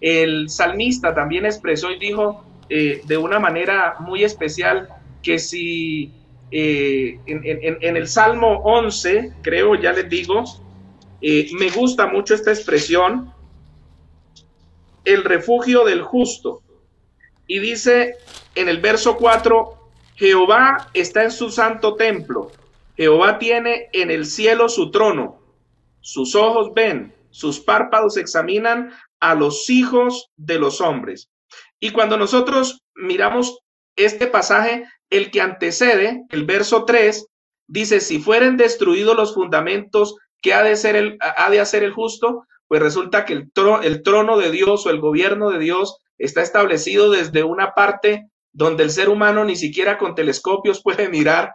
[0.00, 4.88] El salmista también expresó y dijo eh, de una manera muy especial
[5.22, 6.12] que si
[6.56, 10.44] eh, en, el Salmo 11, creo, ya les digo,
[11.20, 13.34] eh, me gusta mucho esta expresión,
[15.04, 16.62] el refugio del justo.
[17.48, 18.14] Y dice
[18.54, 22.52] en el verso 4, Jehová está en su santo templo,
[22.96, 25.40] Jehová tiene en el cielo su trono,
[26.02, 31.28] sus ojos ven, sus párpados examinan a los hijos de los hombres.
[31.80, 33.58] Y cuando nosotros miramos
[33.96, 37.26] este pasaje, el que antecede, el verso 3,
[37.66, 41.92] dice, si fueren destruidos los fundamentos que ha de, ser el, ha de hacer el
[41.92, 43.50] justo, pues resulta que el,
[43.82, 48.84] el trono de Dios o el gobierno de Dios está establecido desde una parte donde
[48.84, 51.54] el ser humano ni siquiera con telescopios puede mirar,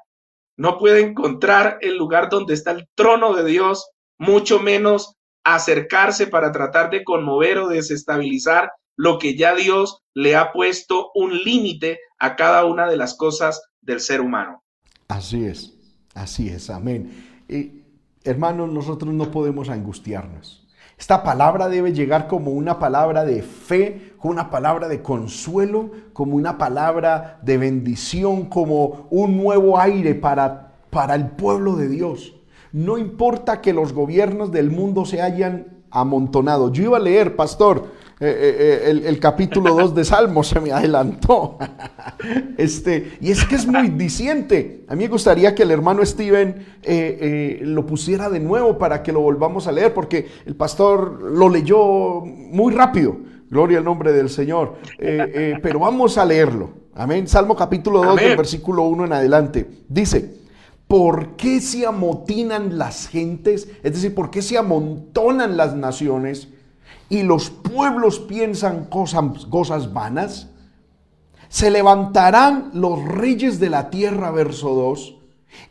[0.58, 6.52] no puede encontrar el lugar donde está el trono de Dios, mucho menos acercarse para
[6.52, 12.36] tratar de conmover o desestabilizar lo que ya Dios le ha puesto un límite a
[12.36, 14.62] cada una de las cosas del ser humano.
[15.08, 15.74] Así es,
[16.14, 17.46] así es, amén.
[18.26, 20.68] Hermanos, nosotros no podemos angustiarnos.
[20.98, 26.36] Esta palabra debe llegar como una palabra de fe, como una palabra de consuelo, como
[26.36, 32.36] una palabra de bendición, como un nuevo aire para, para el pueblo de Dios.
[32.74, 36.74] No importa que los gobiernos del mundo se hayan amontonado.
[36.74, 40.74] Yo iba a leer, pastor, eh, eh, eh, el, capítulo 2 de Salmos, se me
[40.74, 41.58] adelantó.
[42.58, 44.84] este, y es que es muy diciente.
[44.90, 46.66] A mí me gustaría que el hermano Steven
[47.62, 52.22] lo pusiera de nuevo para que lo volvamos a leer, porque el pastor lo leyó
[52.26, 53.16] muy rápido.
[53.50, 54.76] Gloria al nombre del Señor.
[54.98, 56.72] pero vamos a leerlo.
[56.96, 57.26] Amén.
[57.26, 59.66] Salmo capítulo 2, del versículo 1 en adelante.
[59.88, 60.40] Dice,
[60.90, 63.70] ¿por qué se amotinan las gentes?
[63.82, 66.50] Es decir, ¿por qué se amontonan las naciones?
[67.10, 70.48] Y los pueblos piensan cosas, vanas,
[71.50, 75.16] se levantarán los reyes de la tierra, verso 2,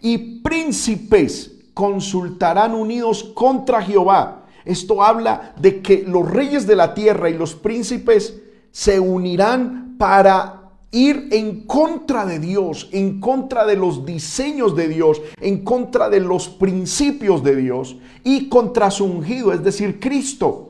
[0.03, 4.46] y príncipes consultarán unidos contra Jehová.
[4.64, 8.40] Esto habla de que los reyes de la tierra y los príncipes
[8.72, 10.59] se unirán para
[10.90, 16.20] ir en contra de Dios, en contra de los diseños de Dios, en contra de
[16.20, 20.67] los principios de Dios y contra su ungido, es decir, Cristo.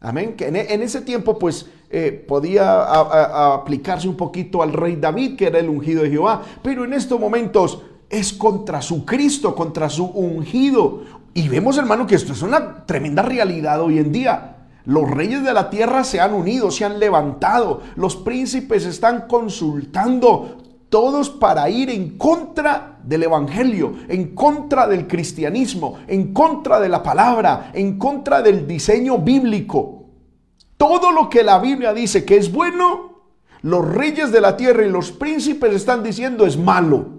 [0.00, 0.34] Amén.
[0.36, 2.82] Que en, e, ese tiempo pues eh, podía
[3.54, 7.18] aplicarse un poquito al rey David, que era el ungido de Jehová, pero en estos
[7.18, 11.02] momentos es contra su Cristo, contra su ungido.
[11.34, 14.54] Y vemos hermano que esto es una tremenda realidad hoy en día.
[14.84, 20.57] Los reyes de la tierra se han unido, se han levantado, los príncipes están consultando,
[20.88, 27.02] todos para ir en contra del Evangelio, en contra del cristianismo, en contra de la
[27.02, 30.06] palabra, en contra del diseño bíblico.
[30.76, 33.22] Todo lo que la Biblia dice que es bueno,
[33.62, 37.18] los reyes de la tierra y los príncipes están diciendo es malo.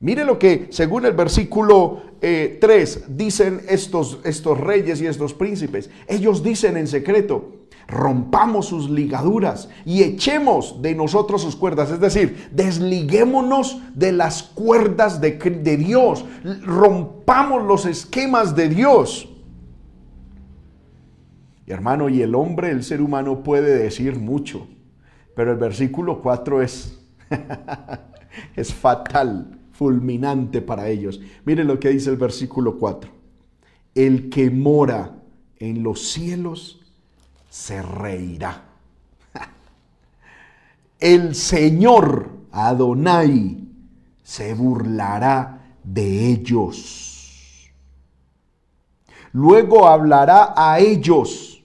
[0.00, 5.90] Mire lo que, según el versículo 3, eh, dicen estos, estos reyes y estos príncipes.
[6.08, 11.90] Ellos dicen en secreto, rompamos sus ligaduras y echemos de nosotros sus cuerdas.
[11.90, 16.24] Es decir, desliguémonos de las cuerdas de, de Dios,
[16.62, 19.28] rompamos los esquemas de Dios.
[21.66, 24.66] Y hermano, y el hombre, el ser humano puede decir mucho,
[25.36, 26.98] pero el versículo 4 es,
[28.56, 31.20] es fatal, fulminante para ellos.
[31.44, 33.10] Miren lo que dice el versículo 4.
[33.94, 35.16] El que mora
[35.58, 36.80] en los cielos
[37.50, 38.64] se reirá.
[41.00, 43.64] El Señor Adonai
[44.22, 47.70] se burlará de ellos.
[49.32, 51.62] Luego hablará a ellos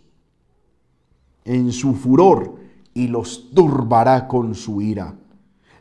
[1.45, 2.59] en su furor
[2.93, 5.15] y los turbará con su ira.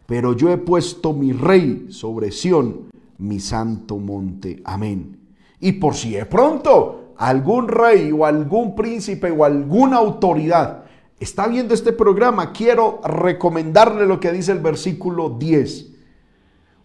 [0.09, 2.89] Pero yo he puesto mi rey sobre Sión,
[3.19, 4.63] mi santo monte.
[4.65, 5.19] Amén.
[5.61, 10.85] Y por si de pronto algún rey o algún príncipe o alguna autoridad
[11.21, 15.89] está viendo este programa, quiero recomendarle lo que dice el versículo 10.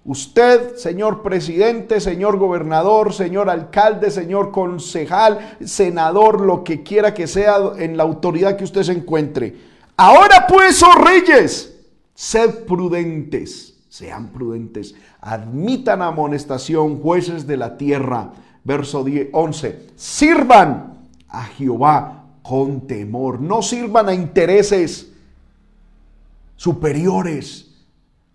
[0.03, 7.55] Usted, señor presidente, señor gobernador, señor alcalde, señor concejal, senador, lo que quiera que sea
[7.77, 9.55] en la autoridad que usted se encuentre.
[9.95, 11.72] Ahora pues, oh reyes,
[12.13, 18.33] sed prudentes, sean prudentes, admitan amonestación, jueces de la tierra.
[18.63, 25.11] Verso 10, 11, sirvan a Jehová con temor, no sirvan a intereses
[26.55, 27.73] superiores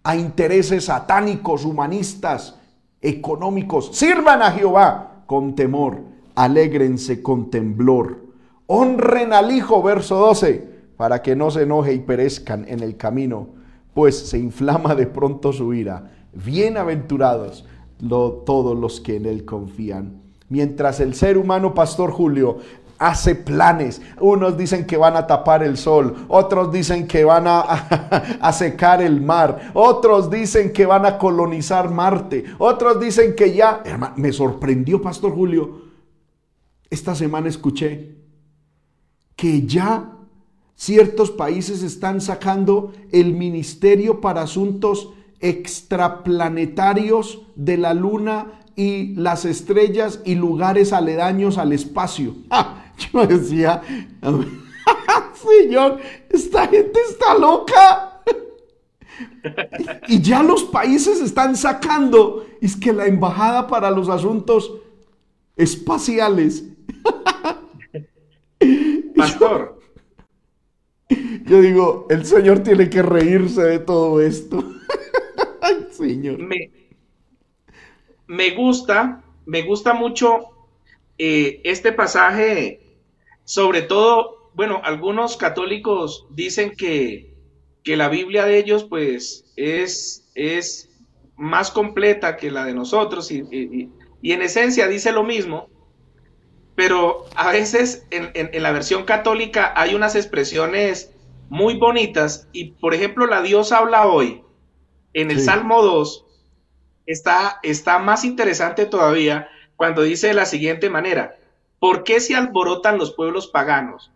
[0.09, 2.59] a intereses satánicos, humanistas,
[3.03, 3.91] económicos.
[3.95, 6.01] Sirvan a Jehová con temor,
[6.35, 8.25] alégrense con temblor.
[8.67, 10.67] Honren al Hijo, verso 12,
[10.97, 13.49] para que no se enoje y perezcan en el camino,
[13.99, 16.13] pues se inflama de pronto su ira.
[16.33, 17.65] Bienaventurados
[17.99, 20.23] todos los que en Él confían.
[20.49, 22.59] Mientras el ser humano, Pastor Julio,
[22.97, 24.01] hace planes.
[24.21, 29.21] Unos dicen que van a tapar el sol, otros dicen que van a, secar el
[29.21, 33.83] mar, otros dicen que van a colonizar Marte, otros dicen que ya...
[34.15, 35.83] me sorprendió, Pastor Julio,
[36.89, 38.15] esta semana escuché
[39.35, 40.18] que ya
[40.79, 45.11] ciertos países están sacando el Ministerio para Asuntos
[45.41, 52.37] Extraplanetarios de la Luna y las estrellas y lugares aledaños al espacio.
[52.51, 52.85] ¡Ah!
[53.13, 53.83] Yo decía,
[55.35, 55.99] Señor,
[56.31, 58.23] esta gente está loca.
[60.07, 64.73] Y ya los países están sacando, es que la embajada para los asuntos
[65.57, 66.65] espaciales.
[69.17, 69.78] Pastor.
[71.49, 74.63] Yo, digo, el Señor tiene que reírse de todo esto.
[75.91, 76.39] Señor.
[76.39, 76.71] Me,
[78.27, 80.41] me gusta, me gusta mucho
[81.17, 82.89] eh, este pasaje
[83.49, 87.33] sobre todo, bueno, algunos católicos dicen que,
[87.87, 90.91] la Biblia de ellos pues es, es
[91.39, 93.89] más completa que la de nosotros y,
[94.23, 95.71] en esencia dice lo mismo,
[96.75, 101.11] pero a veces en, la versión católica hay unas expresiones
[101.49, 104.43] muy bonitas y por ejemplo la Dios habla hoy
[105.15, 106.27] en el Salmo 2
[107.07, 111.39] está, está más interesante todavía cuando dice de la siguiente manera,
[111.79, 114.11] ¿Por qué se alborotan los pueblos paganos?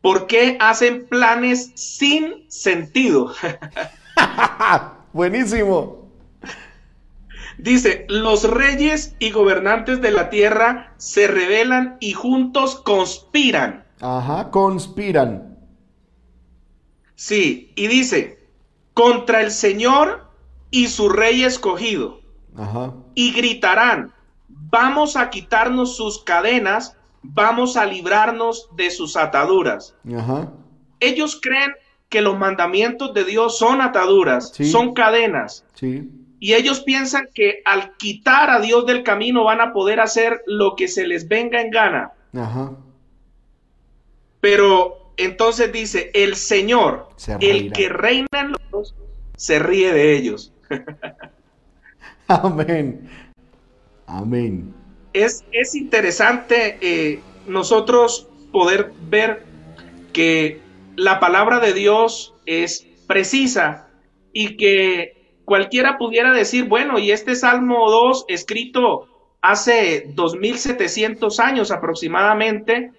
[0.00, 3.34] ¿Por qué hacen planes sin sentido?
[5.12, 6.08] Buenísimo.
[7.58, 13.84] Dice, los reyes y gobernantes de la tierra se rebelan y juntos conspiran.
[14.00, 15.58] Ajá, conspiran.
[17.14, 18.38] Sí, y dice,
[18.94, 20.26] contra el Señor
[20.70, 22.20] y su rey escogido.
[22.56, 22.94] Ajá.
[23.14, 24.12] Y gritarán,
[24.48, 29.94] vamos a quitarnos sus cadenas, vamos a librarnos de sus ataduras.
[31.00, 31.72] Ellos creen
[32.08, 35.64] que los mandamientos de Dios son ataduras, son cadenas.
[36.40, 40.74] Y ellos piensan que al quitar a Dios del camino van a poder hacer lo
[40.74, 42.12] que se les venga en gana.
[44.40, 47.08] Pero entonces dice, el Señor,
[47.40, 48.94] el que reina en los
[49.36, 50.52] se ríe de ellos.
[52.26, 53.08] Amén.
[54.06, 54.74] Amén.
[55.12, 59.44] Es, es interesante eh, nosotros poder ver
[60.12, 60.60] que
[60.96, 63.88] la palabra de Dios es precisa
[64.32, 69.08] y que cualquiera pudiera decir, bueno, y este Salmo 2 escrito
[69.40, 72.92] hace 2700 años aproximadamente,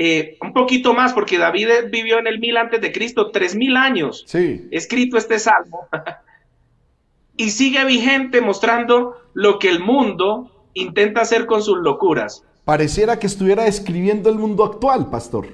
[0.00, 3.76] eh, un poquito más, porque David vivió en el mil antes de Cristo, tres mil
[3.76, 4.68] años sí.
[4.70, 5.88] escrito este salmo.
[7.36, 12.44] y sigue vigente mostrando lo que el mundo intenta hacer con sus locuras.
[12.64, 15.48] Pareciera que estuviera escribiendo el mundo actual, pastor.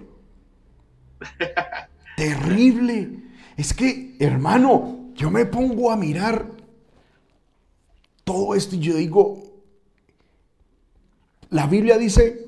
[2.19, 3.23] Terrible.
[3.57, 6.45] Es que, hermano, yo me pongo a mirar
[8.25, 9.43] todo esto y yo digo,
[11.49, 12.45] la Biblia dice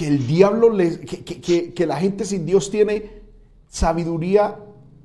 [0.00, 3.20] que el diablo, le, que, que la gente sin Dios tiene
[3.68, 4.56] sabiduría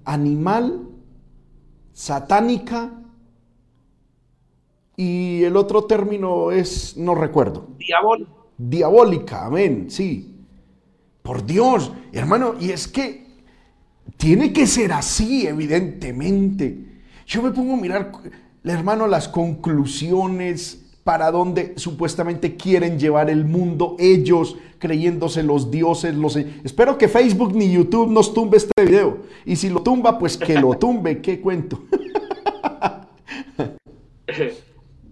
[0.06, 0.88] animal
[1.92, 2.94] satánica
[4.96, 7.68] y el otro término es, no recuerdo.
[7.78, 8.32] Diabólica.
[8.58, 10.38] Diabólica, amén, sí.
[11.22, 13.26] Por Dios, hermano, y es que
[14.16, 17.02] tiene que ser así, evidentemente.
[17.28, 18.14] Yo me pongo a mirar,
[18.64, 26.16] hermano, las conclusiones, para donde supuestamente quieren llevar el mundo ellos, creyéndose los dioses.
[26.16, 26.36] Los...
[26.36, 29.20] Espero que Facebook ni YouTube nos tumbe este video.
[29.46, 31.22] Y si lo tumba, pues que lo tumbe.
[31.22, 31.84] ¿Qué cuento?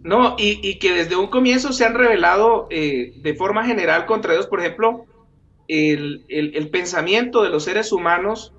[0.03, 4.47] No, y, que desde un comienzo se han revelado eh, de forma general contra Dios.
[4.47, 5.05] Por ejemplo,
[5.69, 8.51] el, pensamiento de los seres humanos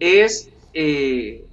[0.00, 1.44] es, eh,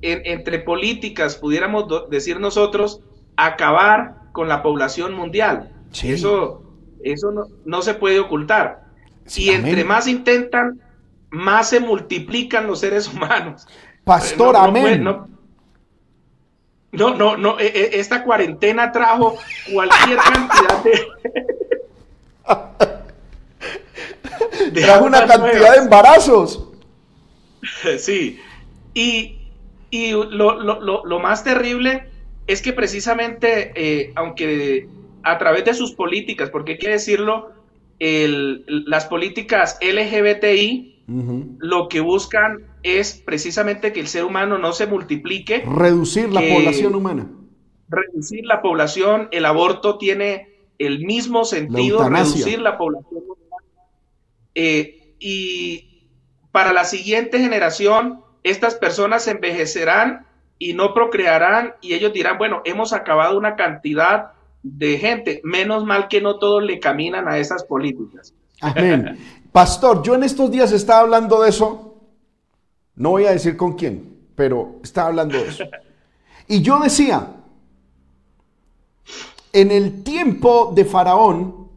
[0.00, 3.00] entre políticas, pudiéramos decir nosotros,
[3.34, 5.72] acabar con la población mundial.
[6.00, 6.62] Eso,
[7.02, 8.84] eso no, se puede ocultar.
[9.34, 10.80] y entre más intentan,
[11.28, 13.66] más se multiplican los seres humanos.
[14.04, 15.02] Pastor, amén.
[15.02, 15.26] No,
[16.92, 19.36] no, no, e, e, esta cuarentena trajo
[19.72, 21.08] cualquier cantidad de...
[24.80, 26.64] trajo una cantidad de embarazos.
[27.98, 28.40] Sí,
[28.94, 29.36] y,
[30.30, 32.08] lo, más terrible
[32.48, 34.88] es que precisamente, eh, aunque
[35.22, 37.52] a través de sus políticas, porque hay que decirlo,
[38.00, 40.98] las políticas LGBTI
[41.58, 45.64] lo que buscan es precisamente que el ser humano no se multiplique.
[45.66, 47.30] Reducir la población humana.
[47.88, 53.66] Reducir la población, el aborto tiene el mismo sentido, reducir la población humana.
[54.54, 56.04] Eh, y
[56.52, 60.27] para la siguiente generación, estas personas envejecerán
[60.58, 64.32] y no procrearán y ellos dirán, bueno, hemos acabado una cantidad
[64.62, 68.34] de gente, menos mal que no todos le caminan a esas políticas.
[68.60, 69.18] Amén.
[69.52, 71.96] Pastor, yo en estos días estaba hablando de eso.
[72.96, 75.64] No voy a decir con quién, pero estaba hablando de eso.
[76.48, 77.28] Y yo decía,
[79.52, 81.68] en el tiempo de Faraón,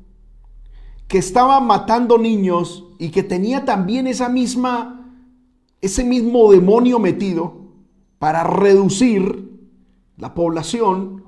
[1.07, 5.13] que estaba matando niños y que tenía también esa misma,
[5.81, 7.60] ese mismo demonio metido
[8.21, 9.49] para reducir
[10.17, 11.23] la población,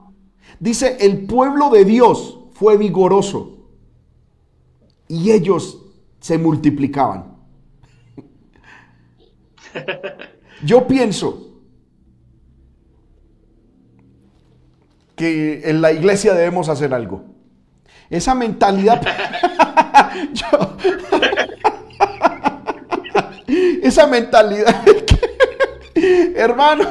[0.59, 3.65] dice, el pueblo de Dios fue vigoroso
[5.07, 5.79] y ellos
[6.19, 7.35] se multiplicaban.
[10.63, 11.55] Yo pienso
[15.15, 17.23] que en la iglesia debemos hacer algo.
[18.07, 19.01] Esa mentalidad...
[23.81, 24.85] esa mentalidad...
[26.35, 26.89] hermano,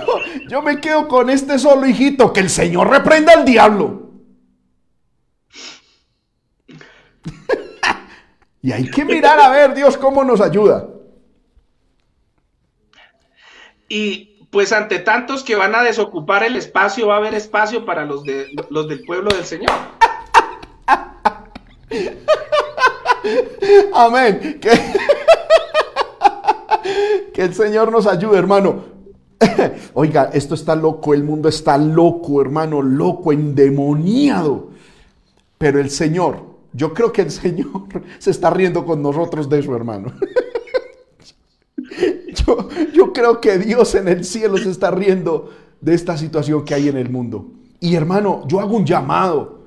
[0.48, 4.11] yo me quedo con este solo hijito, que el Señor reprenda al diablo.
[8.64, 10.86] Y hay que mirar a ver Dios cómo nos ayuda.
[13.88, 18.05] Y pues ante tantos que van a desocupar el espacio, va a haber espacio para
[18.05, 19.72] los, de, los del pueblo del Señor.
[23.94, 24.61] Amén.
[27.33, 28.85] Que el Señor nos ayude, hermano.
[29.95, 34.70] Oiga, esto está loco, el mundo está loco, hermano, loco, endemoniado.
[35.59, 37.85] Pero el Señor yo creo que el Señor
[38.18, 40.12] se está riendo con nosotros de eso, hermano.
[42.93, 46.89] Yo, creo que Dios en el cielo se está riendo de esta situación que hay
[46.89, 47.47] en el mundo.
[47.78, 49.62] Y hermano, yo hago un llamado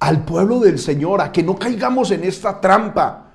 [0.00, 3.29] al pueblo del Señor a que no caigamos en esta trampa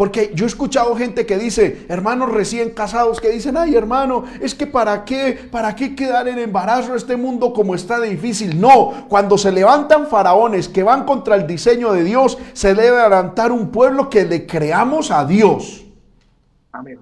[0.00, 4.54] porque yo he escuchado gente que dice, hermanos recién casados, que dicen, ay hermano, es
[4.54, 8.58] que para qué, para qué quedar en embarazo este mundo como está de difícil.
[8.58, 13.52] No, cuando se levantan faraones que van contra el diseño de Dios, se debe levantar
[13.52, 15.84] un pueblo que le creamos a Dios.
[16.72, 16.98] Amén.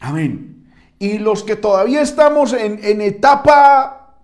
[0.00, 0.70] Amén.
[1.00, 4.14] Y los que todavía estamos en, etapa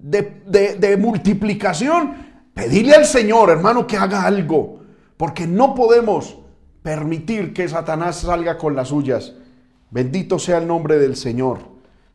[0.00, 0.42] de,
[0.80, 4.79] de multiplicación, pedirle al Señor, hermano, que haga algo.
[5.20, 6.38] Porque no podemos
[6.82, 9.34] permitir que Satanás salga con las suyas.
[9.90, 11.58] Bendito sea el nombre del Señor,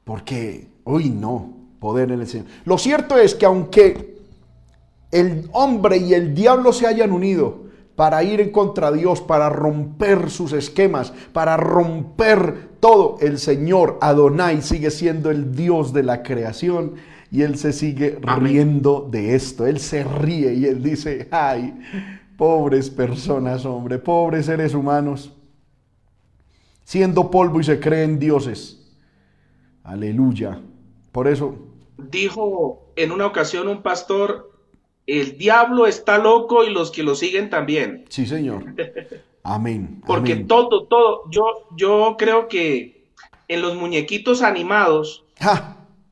[0.03, 2.47] porque hoy no, poder en el Señor.
[2.65, 4.17] Lo cierto es que aunque
[5.11, 9.49] el hombre y el diablo se hayan unido para ir en contra de Dios, para
[9.49, 16.23] romper sus esquemas, para romper todo, el Señor Adonai sigue siendo el Dios de la
[16.23, 16.95] creación
[17.31, 19.67] y él se sigue riendo de esto.
[19.67, 21.71] Él se ríe y él dice, ay,
[22.37, 25.31] Pobres personas, hombre, pobres seres humanos,
[26.83, 28.93] siendo polvo y se creen dioses.
[29.83, 30.61] Aleluya.
[31.11, 31.55] Por eso.
[31.97, 34.51] Dijo en una ocasión un pastor,
[35.07, 38.05] el diablo está loco y los que lo siguen también.
[38.09, 38.65] Sí, señor.
[39.43, 40.01] Amén.
[40.05, 43.05] Porque todo, todo, yo, yo creo que
[43.47, 45.23] en los muñequitos animados,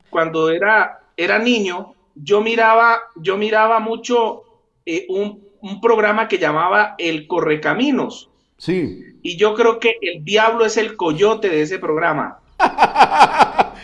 [0.08, 4.44] cuando era, era niño, yo miraba, yo miraba mucho
[4.86, 8.30] eh, un, un programa que llamaba El Correcaminos.
[8.58, 9.02] Sí.
[9.22, 12.40] Y yo creo que el diablo es el coyote de ese programa.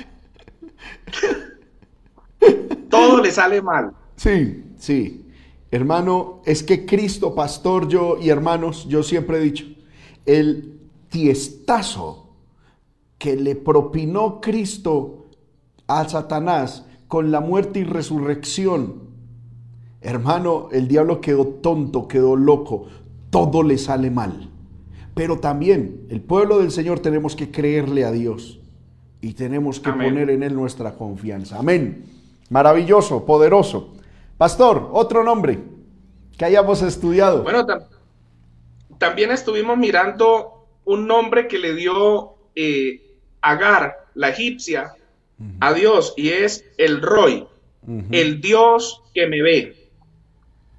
[2.91, 3.93] Todo le sale mal.
[4.17, 5.27] Sí, Sí.
[5.71, 9.67] Hermano, es que Cristo, pastor, yo y hermanos, yo siempre he dicho,
[10.27, 12.35] el tiestazo
[13.19, 15.29] que le propinó Cristo
[15.87, 19.10] a Satanás con la muerte y resurrección,
[20.01, 22.87] hermano, el diablo quedó tonto, quedó loco,
[23.31, 24.51] todo le sale mal.
[25.15, 28.61] Pero también el pueblo del Señor tenemos que creerle a Dios
[29.21, 31.59] y tenemos que poner en Él nuestra confianza.
[31.59, 32.05] Amén.
[32.49, 33.95] Maravilloso, poderoso.
[34.39, 35.59] Pastor, otro nombre
[36.39, 37.43] que hayamos estudiado.
[37.43, 37.67] Bueno,
[38.99, 43.03] también estuvimos mirando un nombre que le dio eh,
[43.43, 44.93] Agar, la egipcia,
[45.61, 47.47] a Dios, y es el Roy,
[48.11, 49.80] el Dios que me ve.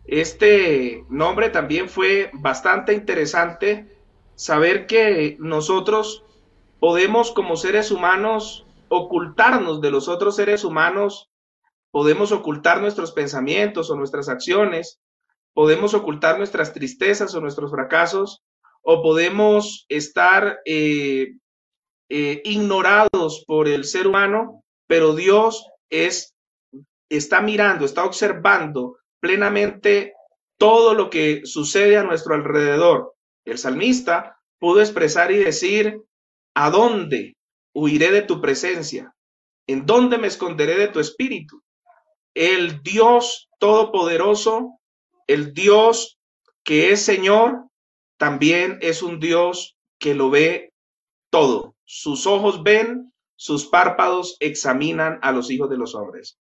[0.06, 3.88] Este nombre también fue bastante interesante
[4.36, 6.24] saber que nosotros
[6.80, 11.30] podemos como seres humanos ocultarnos de los otros seres humanos,
[11.92, 15.00] podemos ocultar nuestros pensamientos o nuestras acciones,
[15.54, 18.42] podemos ocultar nuestras tristezas o nuestros fracasos,
[18.82, 21.36] o podemos estar eh,
[22.10, 26.36] eh, ignorados por el ser humano, pero Dios es,
[27.10, 30.14] está mirando, está observando plenamente
[30.58, 33.16] todo lo que sucede a nuestro alrededor.
[33.46, 36.02] El salmista pudo expresar y decir,
[36.54, 37.38] ¿a dónde
[37.74, 39.16] huiré de tu presencia?
[39.68, 41.64] ¿En dónde me esconderé de tu espíritu?
[42.34, 44.80] El Dios Todopoderoso,
[45.28, 46.18] el Dios
[46.64, 47.66] que es Señor,
[48.18, 50.74] también es un Dios que lo ve
[51.32, 51.76] todo.
[51.86, 56.38] Sus ojos ven, sus párpados examinan a los hijos de los hombres.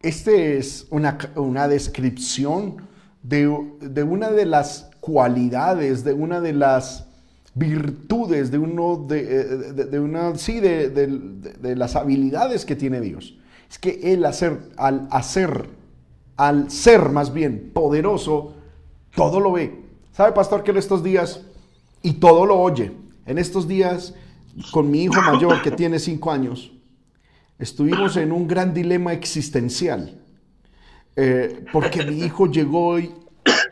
[0.00, 2.76] Este es una, una descripción
[3.22, 7.06] de, una de las cualidades, de una de las
[7.54, 13.38] virtudes, de uno de, de, una, sí, de, las habilidades que tiene Dios.
[13.68, 15.68] Es que Él hacer, al hacer,
[16.36, 18.54] al ser más bien poderoso,
[19.14, 19.82] todo lo ve.
[20.12, 21.40] ¿Sabe, pastor, que en estos días,
[22.02, 22.92] y todo lo oye,
[23.24, 24.14] en estos días,
[24.70, 26.72] con mi hijo mayor que tiene cinco años,
[27.58, 30.20] estuvimos en un gran dilema existencial.
[31.14, 33.10] Eh, porque mi hijo llegó y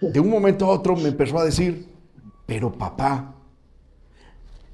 [0.00, 1.86] de un momento a otro me empezó a decir,
[2.46, 3.34] pero papá,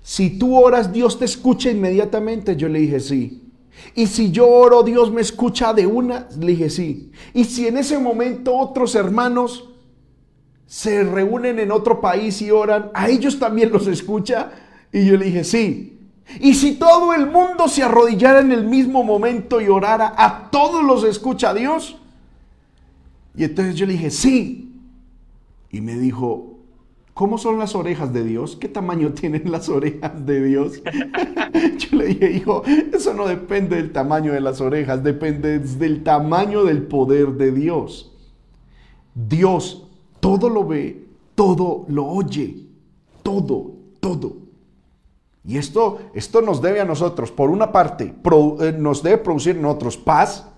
[0.03, 2.57] si tú oras, Dios te escucha inmediatamente.
[2.57, 3.43] Yo le dije, sí.
[3.95, 7.13] Y si yo oro, Dios me escucha de una, le dije, sí.
[7.35, 9.69] Y si en ese momento otros hermanos
[10.67, 14.53] se reúnen en otro país y oran, ¿a ellos también los escucha?
[14.93, 16.00] Y yo le dije, sí.
[16.39, 20.85] Y si todo el mundo se arrodillara en el mismo momento y orara, ¿a todos
[20.85, 21.97] los escucha Dios?
[23.37, 24.73] Y entonces yo le dije, sí.
[25.71, 26.59] Y me dijo,
[27.15, 28.57] ¿cómo son las orejas de Dios?
[28.57, 30.83] ¿Qué tamaño tienen las orejas de Dios?
[31.79, 32.63] yo le dije, hijo,
[32.93, 38.13] eso no depende del tamaño de las orejas, depende del tamaño del poder de Dios.
[39.15, 39.87] Dios
[40.21, 41.05] todo lo ve,
[41.35, 42.67] todo lo oye,
[43.23, 44.37] todo, todo.
[45.45, 48.15] Y esto, esto nos debe a nosotros, por una parte,
[48.61, 50.49] eh, nos debe producir en nosotros paz,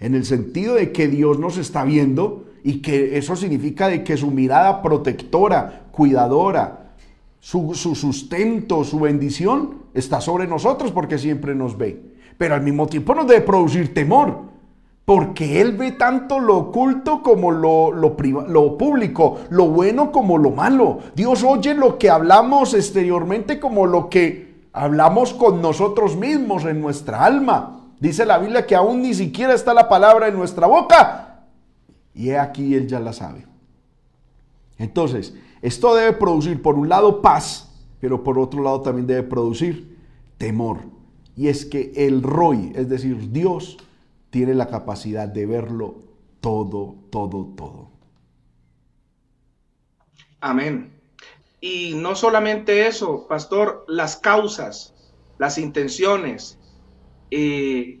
[0.00, 4.16] en el sentido de que Dios nos está viendo y que eso significa de que
[4.16, 6.94] su mirada protectora, cuidadora,
[7.40, 12.00] su, su, sustento, su bendición está sobre nosotros porque siempre nos ve.
[12.36, 14.42] Pero al mismo tiempo nos debe producir temor,
[15.08, 18.14] porque Él ve tanto lo oculto como lo, lo,
[18.46, 20.98] lo, público, lo bueno como lo malo.
[21.14, 27.24] Dios oye lo que hablamos exteriormente como lo que hablamos con nosotros mismos en nuestra
[27.24, 27.86] alma.
[27.98, 31.46] Dice la Biblia que aún ni siquiera está la palabra en nuestra boca.
[32.12, 33.46] Y aquí, Él ya la sabe.
[34.76, 39.96] Entonces, esto debe producir, por un lado, paz, pero por otro lado también debe producir
[40.36, 40.80] temor.
[41.34, 43.78] Y es que el Roy, es decir, Dios,
[44.30, 45.96] tiene la capacidad de verlo
[46.40, 47.90] todo, todo, todo.
[50.40, 50.92] Amén.
[51.60, 54.94] Y no solamente eso, pastor, las causas,
[55.38, 56.58] las intenciones,
[57.30, 58.00] eh,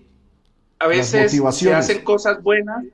[0.78, 2.84] a veces se hacen cosas buenas,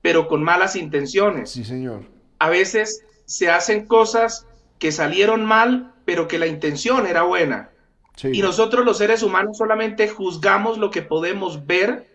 [0.00, 1.50] pero con malas intenciones.
[1.50, 2.02] Sí, señor.
[2.38, 4.46] A veces se hacen cosas
[4.78, 7.70] que salieron mal, pero que la intención era buena.
[8.22, 12.13] Y nosotros los seres humanos solamente juzgamos lo que podemos ver,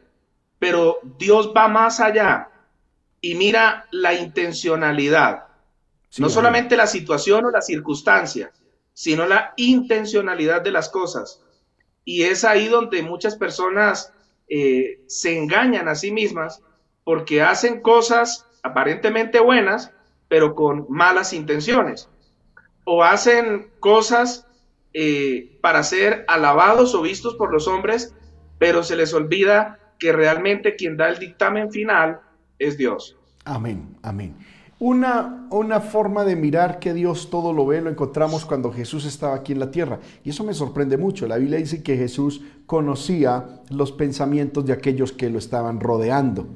[0.59, 2.49] pero Dios va más allá
[3.21, 5.45] y mira la intencionalidad.
[6.17, 8.51] no solamente la situación o la circunstancia,
[8.93, 11.41] sino la intencionalidad de las cosas.
[12.03, 14.11] Y es ahí donde muchas personas
[14.47, 16.63] eh, se engañan a sí mismas
[17.03, 19.91] porque hacen cosas aparentemente buenas,
[20.27, 22.09] pero con malas intenciones.
[22.83, 24.47] O hacen cosas
[24.93, 28.15] eh, para ser alabados o vistos por los hombres,
[28.57, 32.19] pero se les olvida que realmente quien da el dictamen final
[32.57, 33.17] es Dios.
[33.45, 34.35] Amén, amén.
[34.79, 39.35] Una, una forma de mirar que Dios todo lo ve lo encontramos cuando Jesús estaba
[39.35, 39.99] aquí en la tierra.
[40.23, 41.27] Y eso me sorprende mucho.
[41.27, 46.47] La Biblia dice que Jesús conocía los pensamientos de aquellos que lo estaban rodeando,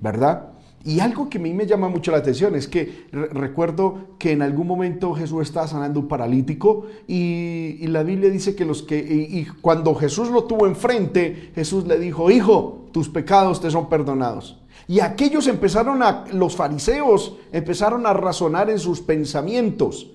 [0.00, 0.53] ¿verdad?
[0.84, 4.42] Y algo que a mí me llama mucho la atención es que recuerdo que en
[4.42, 9.46] algún momento Jesús estaba sanando un paralítico y, la Biblia dice que los que, y
[9.62, 14.60] cuando Jesús lo tuvo enfrente, Jesús le dijo, hijo, tus pecados te son perdonados.
[14.86, 20.10] Y aquellos empezaron a, los fariseos empezaron a razonar en sus pensamientos.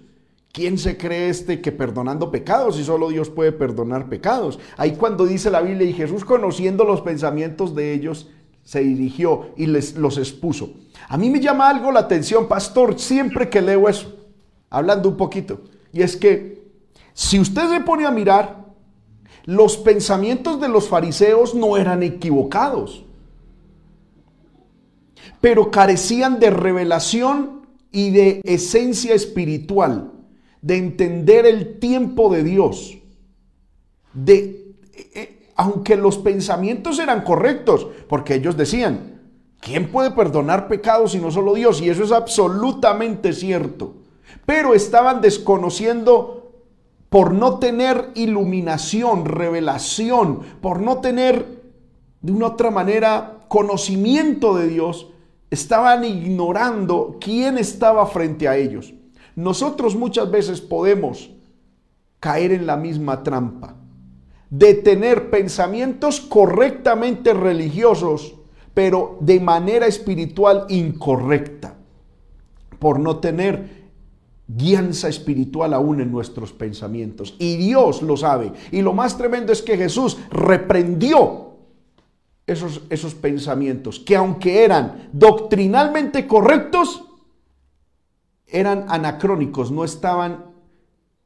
[0.51, 4.59] ¿Quién se cree este que perdonando pecados y solo Dios puede perdonar pecados?
[4.77, 8.29] Ahí cuando dice la Biblia y Jesús conociendo los pensamientos de ellos,
[8.69, 10.73] se dirigió y les los expuso.
[11.07, 14.13] A mí me llama algo la atención, pastor, siempre que leo eso,
[14.69, 15.61] hablando un poquito.
[15.91, 16.61] Y es que
[17.13, 18.67] si usted se pone a mirar,
[19.45, 23.05] los pensamientos de los fariseos no eran equivocados
[25.41, 30.11] pero carecían de revelación y de esencia espiritual,
[30.61, 32.97] de entender el tiempo de Dios,
[34.13, 34.73] de
[35.13, 39.19] eh, aunque los pensamientos eran correctos, porque ellos decían,
[39.59, 41.81] ¿quién puede perdonar pecados si no solo Dios?
[41.81, 43.95] Y eso es absolutamente cierto.
[44.45, 46.53] Pero estaban desconociendo
[47.09, 51.45] por no tener iluminación, revelación, por no tener
[52.21, 55.07] de una otra manera conocimiento de Dios,
[55.49, 58.93] estaban ignorando quién estaba frente a ellos.
[59.35, 61.31] Nosotros muchas veces podemos
[62.21, 63.75] caer en la misma trampa
[64.49, 68.35] de tener pensamientos correctamente religiosos,
[68.73, 71.75] pero de manera espiritual incorrecta,
[72.79, 73.79] por no tener
[74.47, 77.35] guianza espiritual aún en nuestros pensamientos.
[77.37, 78.51] Y Dios lo sabe.
[78.71, 81.49] Y lo más tremendo es que Jesús reprendió
[82.47, 87.03] esos, esos pensamientos, que aunque eran doctrinalmente correctos,
[88.47, 90.48] eran anacrónicos, no estaban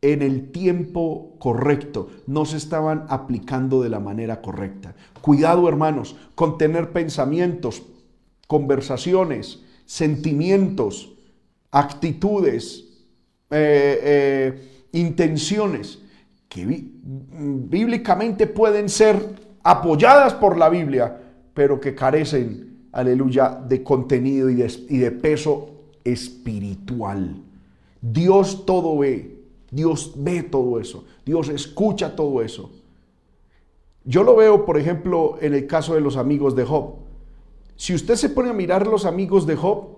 [0.04, 4.96] en el tiempo correcto, no se estaban aplicando de la manera correcta.
[5.22, 7.84] Cuidado, hermanos, con tener pensamientos,
[8.48, 11.14] conversaciones, sentimientos,
[11.72, 12.84] actitudes,
[13.50, 16.00] eh, eh, intenciones
[16.50, 19.18] que bíblicamente pueden ser
[19.64, 21.18] apoyadas por la Biblia,
[21.54, 25.70] pero que carecen, aleluya, de contenido y de, peso
[26.04, 27.42] espiritual.
[28.02, 29.33] Dios todo ve,
[29.74, 32.72] Dios ve todo eso, Dios escucha todo eso.
[34.06, 36.96] Yo lo veo, por ejemplo, en el caso de los amigos de Job.
[37.76, 39.98] Si usted se pone a mirar los amigos de Job,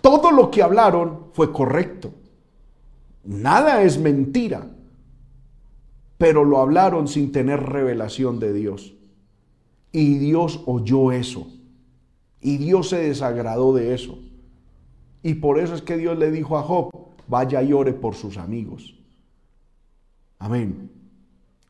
[0.00, 2.12] todo lo que hablaron fue correcto.
[3.24, 4.66] Nada es mentira
[6.20, 8.94] pero lo hablaron sin tener revelación de Dios.
[9.90, 11.46] Y Dios oyó eso.
[12.42, 14.18] Y Dios se desagradó de eso.
[15.22, 16.90] Y por eso es que Dios le dijo a Job,
[17.30, 18.94] vaya y ore por sus amigos.
[20.38, 20.90] Amén.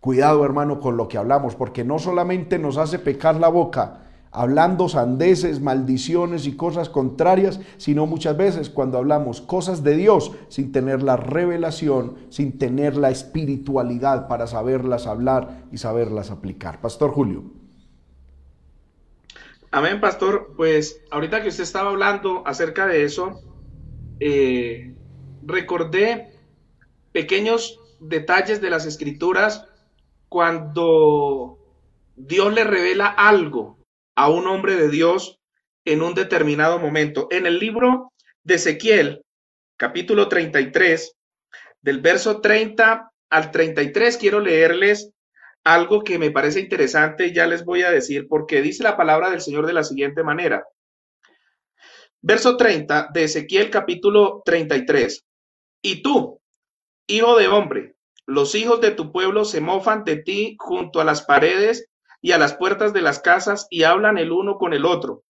[0.00, 4.88] Cuidado hermano con lo que hablamos, porque no solamente nos hace pecar la boca, hablando
[4.88, 11.02] sandeces, maldiciones y cosas contrarias, sino muchas veces cuando hablamos cosas de Dios sin tener
[11.02, 16.80] la revelación, sin tener la espiritualidad para saberlas hablar y saberlas aplicar.
[16.80, 17.44] Pastor Julio.
[19.72, 20.54] Amén, pastor.
[20.56, 23.40] Pues ahorita que usted estaba hablando acerca de eso,
[24.18, 24.94] eh,
[25.42, 26.32] recordé
[27.12, 29.66] pequeños detalles de las escrituras
[30.28, 31.58] cuando
[32.16, 33.78] Dios le revela algo
[34.14, 35.38] a un hombre de Dios
[35.84, 37.28] en un determinado momento.
[37.30, 38.12] En el libro
[38.44, 39.24] de Ezequiel,
[39.76, 41.16] capítulo 33,
[41.82, 45.10] del verso 30 al 33, quiero leerles
[45.64, 49.30] algo que me parece interesante y ya les voy a decir porque dice la palabra
[49.30, 50.64] del Señor de la siguiente manera.
[52.22, 55.24] Verso 30 de Ezequiel capítulo 33.
[55.82, 56.40] Y tú,
[57.06, 57.94] hijo de hombre,
[58.26, 61.88] los hijos de tu pueblo se mofan de ti junto a las paredes
[62.20, 65.24] y a las puertas de las casas y hablan el uno con el otro,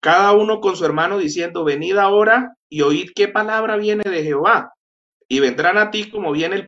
[0.00, 4.72] cada uno con su hermano diciendo, venid ahora y oíd qué palabra viene de Jehová,
[5.28, 6.66] y vendrán a ti como viene el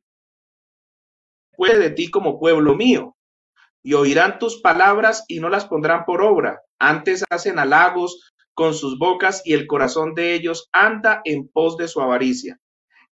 [1.57, 3.17] pueblo de ti como pueblo mío,
[3.83, 8.99] y oirán tus palabras y no las pondrán por obra, antes hacen halagos con sus
[8.99, 12.60] bocas y el corazón de ellos anda en pos de su avaricia.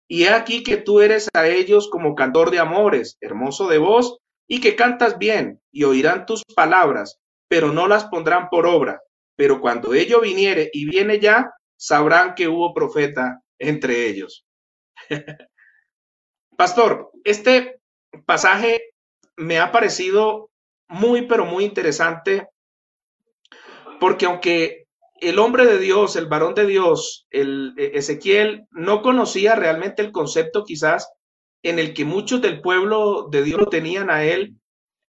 [0.09, 4.61] Y aquí que tú eres a ellos como cantor de amores, hermoso de voz y
[4.61, 9.03] que cantas bien y oirán tus palabras, pero no las pondrán por obra.
[9.37, 14.47] Pero cuando ello viniere y viene ya, sabrán que hubo profeta entre ellos.
[16.57, 17.81] Pastor, este
[18.25, 18.95] pasaje
[19.37, 20.51] me ha parecido
[20.89, 22.49] muy, pero muy interesante,
[24.01, 24.86] porque aunque
[25.21, 30.12] el hombre de Dios, el varón de Dios, el e, Ezequiel, no conocía realmente el
[30.12, 31.11] concepto quizás
[31.62, 34.57] en el que muchos del pueblo de Dios lo tenían a él,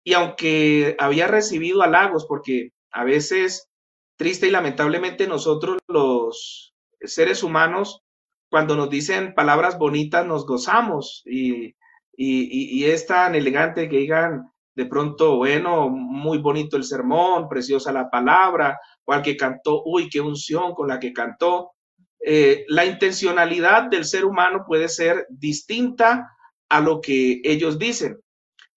[0.05, 3.69] y aunque había recibido halagos, porque a veces,
[4.17, 8.03] triste y lamentablemente, nosotros los seres humanos,
[8.49, 11.75] cuando nos dicen palabras bonitas, nos gozamos y,
[12.17, 18.09] y, es tan elegante que digan de pronto, bueno, muy bonito el sermón, preciosa la
[18.09, 21.73] palabra, o al que cantó, uy, qué unción con la que cantó.
[22.21, 26.31] Eh, la intencionalidad del ser humano puede ser distinta
[26.69, 28.21] a lo que ellos dicen.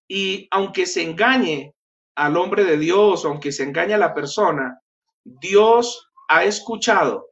[0.08, 1.74] Y aunque se engañe
[2.14, 4.80] al hombre de Dios, aunque se engañe a la persona,
[5.24, 7.30] Dios ha escuchado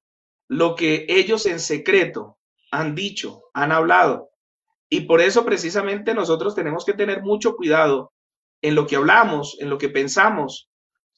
[0.48, 2.38] lo que ellos en secreto
[2.70, 4.30] han dicho, han hablado.
[4.90, 8.12] Y por eso precisamente nosotros tenemos que tener mucho cuidado
[8.62, 10.67] en lo que hablamos, en lo que pensamos,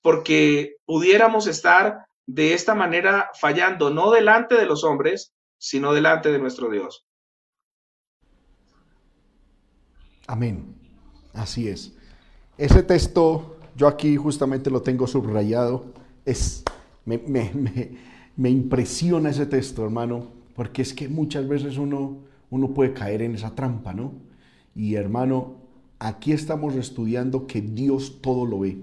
[0.03, 6.39] porque pudiéramos estar de esta manera fallando, no delante de los hombres, sino delante de
[6.39, 7.07] nuestro Dios.
[10.27, 10.77] Amén.
[11.35, 11.93] Así es.
[12.57, 15.87] Ese texto, yo aquí justamente lo tengo subrayado,
[16.25, 16.63] es,
[17.05, 17.19] me,
[18.37, 22.19] me, impresiona ese texto, hermano, porque es que muchas veces uno,
[22.51, 24.13] uno puede caer en esa trampa, ¿no?
[24.75, 25.57] Y hermano,
[25.99, 28.79] aquí estamos estudiando que Dios todo lo ve.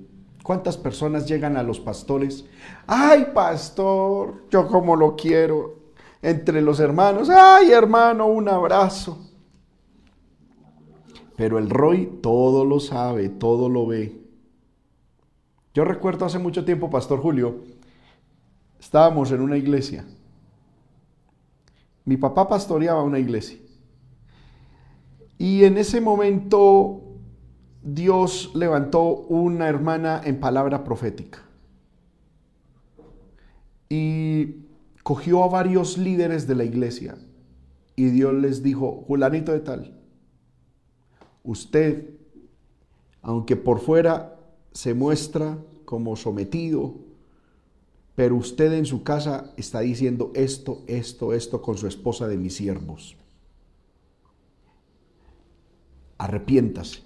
[0.47, 2.45] ¿Cuántas personas llegan a los pastores?
[2.87, 5.75] Ay, pastor, yo como lo quiero.
[6.21, 9.17] Entre los hermanos, ay, hermano, un abrazo.
[11.35, 14.21] Pero el Roy todo lo sabe, todo lo ve.
[15.73, 17.65] Yo recuerdo hace mucho tiempo, Pastor Julio,
[18.79, 20.05] estábamos en una iglesia.
[22.05, 23.59] Mi papá pastoreaba una iglesia.
[25.37, 27.01] Y en ese momento
[27.87, 31.39] Dios levantó una hermana en palabra profética.
[33.87, 34.55] Y
[35.03, 37.17] cogió a varios líderes de la iglesia.
[37.95, 39.97] Y Dios les dijo, Julanito de tal,
[41.43, 42.09] usted,
[43.21, 44.37] aunque por fuera
[44.73, 46.93] se muestra como sometido,
[48.15, 52.53] pero usted en su casa está diciendo esto, esto, esto con su esposa de mis
[52.53, 53.15] siervos.
[56.17, 57.03] Arrepiéntase,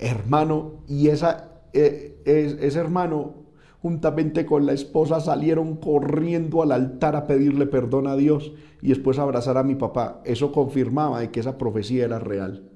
[0.00, 3.34] hermano, y esa, eh, ese hermano
[3.82, 9.18] juntamente con la esposa salieron corriendo al altar a pedirle perdón a Dios y después
[9.18, 10.20] abrazar a mi papá.
[10.24, 12.68] Eso confirmaba de que esa profecía era real.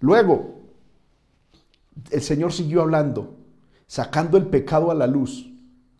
[0.00, 0.60] Luego,
[2.10, 3.34] el Señor siguió hablando,
[3.86, 5.50] sacando el pecado a la luz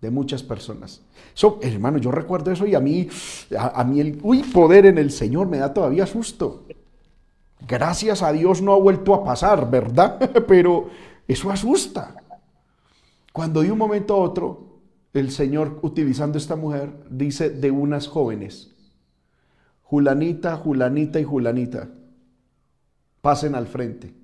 [0.01, 1.03] de muchas personas.
[1.35, 3.09] So, hermano, yo recuerdo eso y a mí,
[3.59, 6.66] a, mí el uy, poder en el Señor me da todavía susto.
[7.67, 10.19] Gracias a Dios no ha vuelto a pasar, ¿verdad?
[10.49, 10.89] Pero
[11.27, 12.17] eso asusta.
[13.33, 14.81] Cuando de un momento a otro,
[15.13, 18.75] el Señor, utilizando esta mujer, dice de unas jóvenes,
[19.83, 21.91] Julanita, Julanita y Julanita
[23.21, 24.15] pasen al frente.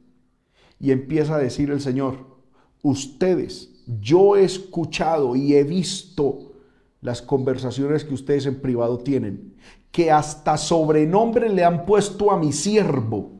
[0.78, 2.26] Y empieza a decir el Señor,
[2.82, 6.52] ustedes, yo he escuchado y he visto
[7.00, 9.54] las conversaciones que ustedes en privado tienen,
[9.92, 13.30] que hasta sobrenombre le han puesto a mi siervo.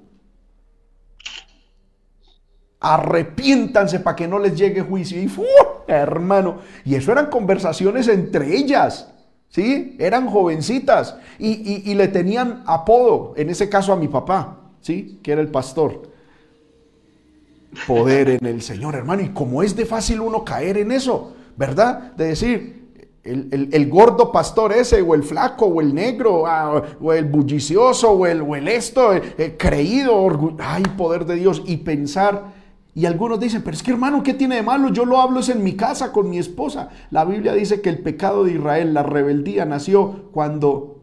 [2.79, 5.21] Arrepiéntanse para que no les llegue juicio.
[5.21, 5.45] Y ¡fu!
[5.89, 9.09] hermano, y eso eran conversaciones entre ellas.
[9.49, 9.97] ¿Sí?
[9.99, 14.63] Eran jovencitas y, y le tenían apodo, en ese caso a mi papá.
[14.83, 15.21] ¿sí?
[15.23, 16.11] Que era el pastor.
[17.87, 19.23] Poder en el Señor, hermano.
[19.23, 22.13] Y como es de fácil uno caer en eso, ¿verdad?
[22.13, 22.82] De decir,
[23.25, 28.27] el, gordo pastor ese, o el flaco, o el negro, ah, o el bullicioso, o
[28.27, 32.53] el, o el esto, eh, eh, creído, ay, poder de Dios, y pensar,
[32.95, 34.89] y algunos dicen, pero es que hermano, ¿qué tiene de malo?
[34.91, 36.91] Yo lo hablo es en mi casa con mi esposa.
[37.11, 41.01] La Biblia dice que el pecado de Israel, la rebeldía, nació cuando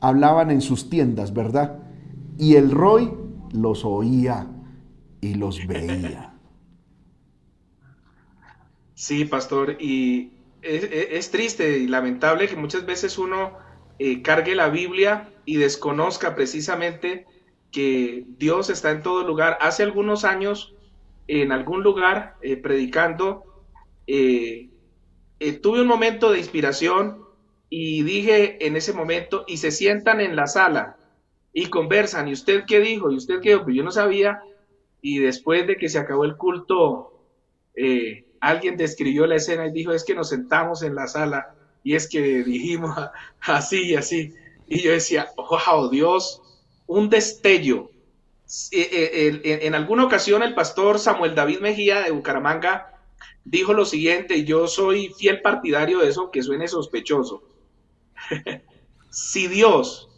[0.00, 1.80] hablaban en sus tiendas, ¿verdad?
[2.38, 3.12] Y el Roy
[3.52, 4.48] los oía
[5.20, 6.24] y los veía.
[8.94, 10.32] Sí, pastor, y
[10.62, 13.56] es, triste y lamentable que muchas veces uno
[13.98, 17.26] eh, cargue la Biblia y desconozca precisamente
[17.70, 19.58] que Dios está en todo lugar.
[19.60, 20.74] Hace algunos años,
[21.26, 23.64] en algún lugar, eh, predicando,
[24.06, 24.70] eh,
[25.62, 27.24] tuve un momento de inspiración
[27.70, 30.96] y dije en ese momento, y se sientan en la sala
[31.52, 33.10] y conversan, ¿y usted qué dijo?
[33.10, 33.58] ¿Y usted qué?
[33.58, 34.40] Pues yo no sabía,
[35.02, 37.24] y después de que se acabó el culto,
[37.74, 41.94] eh, alguien describió la escena y dijo, es que nos sentamos en la sala y
[41.94, 42.96] es que dijimos
[43.40, 44.34] así y así.
[44.66, 46.42] Y yo decía, wow, Dios,
[46.86, 47.90] un destello
[48.72, 52.98] eh, eh, en alguna ocasión el pastor Samuel David Mejía de Bucaramanga
[53.44, 57.42] dijo lo siguiente, yo soy fiel partidario de eso, que suene sospechoso.
[59.10, 60.08] si Dios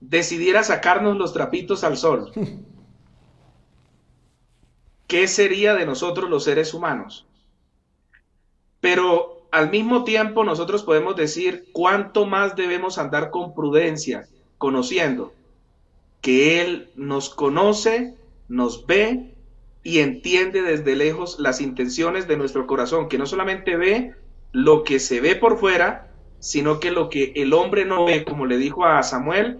[0.00, 2.32] decidiera sacarnos los trapitos al sol,
[5.10, 7.26] ¿qué sería de nosotros los seres humanos?
[8.80, 15.34] Pero al mismo tiempo nosotros podemos decir cuánto más debemos andar con prudencia, conociendo
[16.20, 18.14] que Él nos conoce,
[18.46, 19.34] nos ve
[19.82, 24.14] y entiende desde lejos las intenciones de nuestro corazón, que no solamente ve
[24.52, 28.46] lo que se ve por fuera, sino que lo que el hombre no ve, como
[28.46, 29.58] le dijo a Samuel,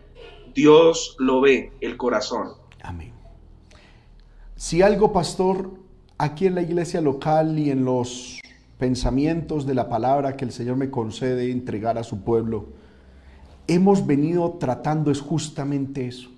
[0.55, 2.53] Dios lo ve, el corazón.
[2.84, 3.19] Amén.
[4.61, 5.70] Si algo, pastor,
[6.18, 8.42] aquí en la iglesia local y en los
[8.76, 12.66] pensamientos de la palabra que el Señor me concede entregar a su pueblo,
[13.68, 16.28] hemos venido tratando es justamente eso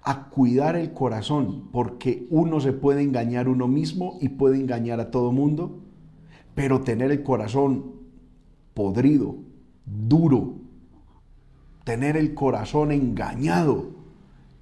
[0.00, 5.10] a cuidar el corazón, porque uno se puede engañar uno mismo y puede engañar a
[5.10, 5.82] todo mundo,
[6.54, 7.92] pero tener el corazón
[8.72, 9.36] podrido,
[9.84, 10.54] duro,
[11.84, 13.95] tener el corazón engañado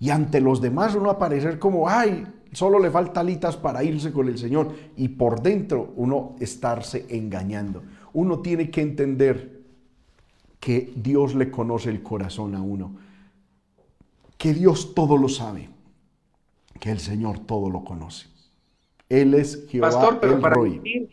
[0.01, 4.28] y ante los demás uno aparecer como, ay, solo le falta alitas para irse con
[4.28, 7.82] el Señor y por dentro uno estarse engañando.
[8.12, 9.61] Uno tiene que entender
[10.61, 13.05] que Dios le conoce el corazón a uno
[14.45, 15.70] que Dios todo lo sabe,
[16.78, 18.26] que el Señor todo lo conoce.
[19.09, 21.09] Él es Jehová Pastor, pero para Concluir,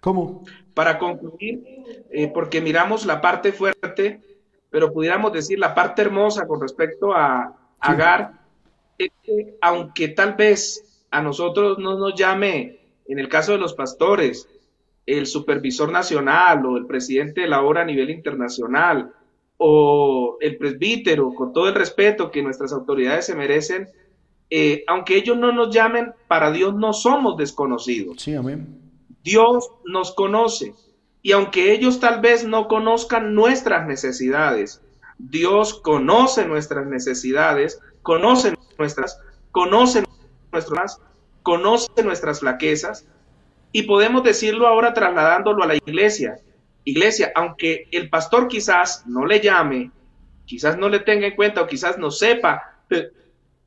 [0.00, 0.42] ¿Cómo?
[0.74, 1.64] Para concluir,
[2.10, 4.20] eh, porque miramos la parte fuerte,
[4.70, 8.32] pero pudiéramos decir la parte hermosa con respecto a Agar,
[9.60, 14.48] aunque tal vez a nosotros no nos llame, en el caso de los pastores,
[15.06, 19.12] el supervisor nacional o el presidente de la obra a nivel internacional,
[19.58, 23.88] o el presbítero, con todo el respeto que nuestras autoridades se merecen,
[24.50, 28.22] eh, aunque ellos no nos llamen, para Dios no somos desconocidos.
[28.22, 28.80] Sí, amén.
[29.22, 30.74] Dios nos conoce.
[31.22, 34.80] Y aunque ellos tal vez no conozcan nuestras necesidades,
[35.18, 40.04] Dios conoce nuestras necesidades, conoce nuestras, conoce
[40.52, 41.00] nuestras,
[41.42, 43.06] conoce nuestras flaquezas.
[43.72, 46.38] Y podemos decirlo ahora trasladándolo a la iglesia.
[46.84, 49.90] Iglesia, aunque el pastor quizás no le llame,
[50.46, 52.62] quizás no le tenga en cuenta o quizás no sepa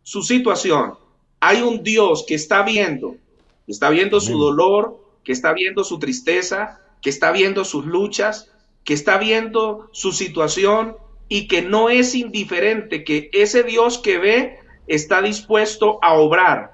[0.01, 0.95] su situación,
[1.39, 3.17] hay un Dios que está viendo,
[3.65, 8.51] que está viendo su dolor, que está viendo su tristeza, que está viendo sus luchas,
[8.83, 10.95] que está viendo su situación
[11.33, 16.73] y que no es indiferente, que ese Dios que ve está dispuesto a obrar,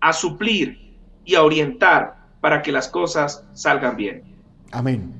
[0.00, 0.96] a suplir
[1.26, 4.24] y a orientar para que las cosas salgan bien.
[4.72, 5.12] Amén.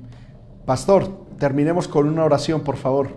[0.65, 3.15] Pastor, terminemos con una oración, por favor.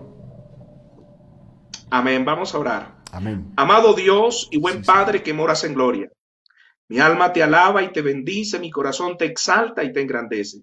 [1.88, 2.26] Amén.
[2.26, 2.96] Vamos a orar.
[3.10, 3.50] Amén.
[3.56, 6.10] Amado Dios y buen Padre que moras en gloria.
[6.88, 10.58] Mi alma te alaba y te bendice, mi corazón te exalta y te engrandece.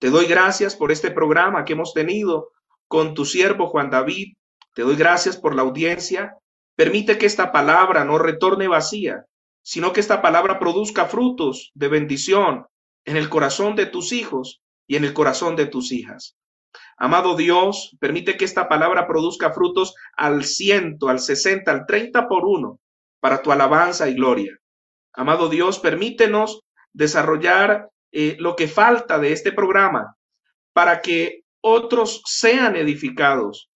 [0.00, 2.48] Te doy gracias por este programa que hemos tenido
[2.92, 4.34] con tu siervo Juan David.
[4.74, 6.36] Te doy gracias por la audiencia.
[6.76, 9.24] Permite que esta palabra no retorne vacía,
[9.62, 12.66] sino que esta palabra produzca frutos de bendición
[13.06, 16.36] en el corazón de tus hijos y en el corazón de tus hijas.
[16.98, 22.44] Amado Dios, permite que esta palabra produzca frutos al ciento, al sesenta, al treinta por
[22.44, 22.78] uno,
[23.20, 24.58] para tu alabanza y gloria.
[25.14, 26.60] Amado Dios, permítenos
[26.92, 30.14] desarrollar eh, lo que falta de este programa
[30.74, 33.70] para que otros sean edificados.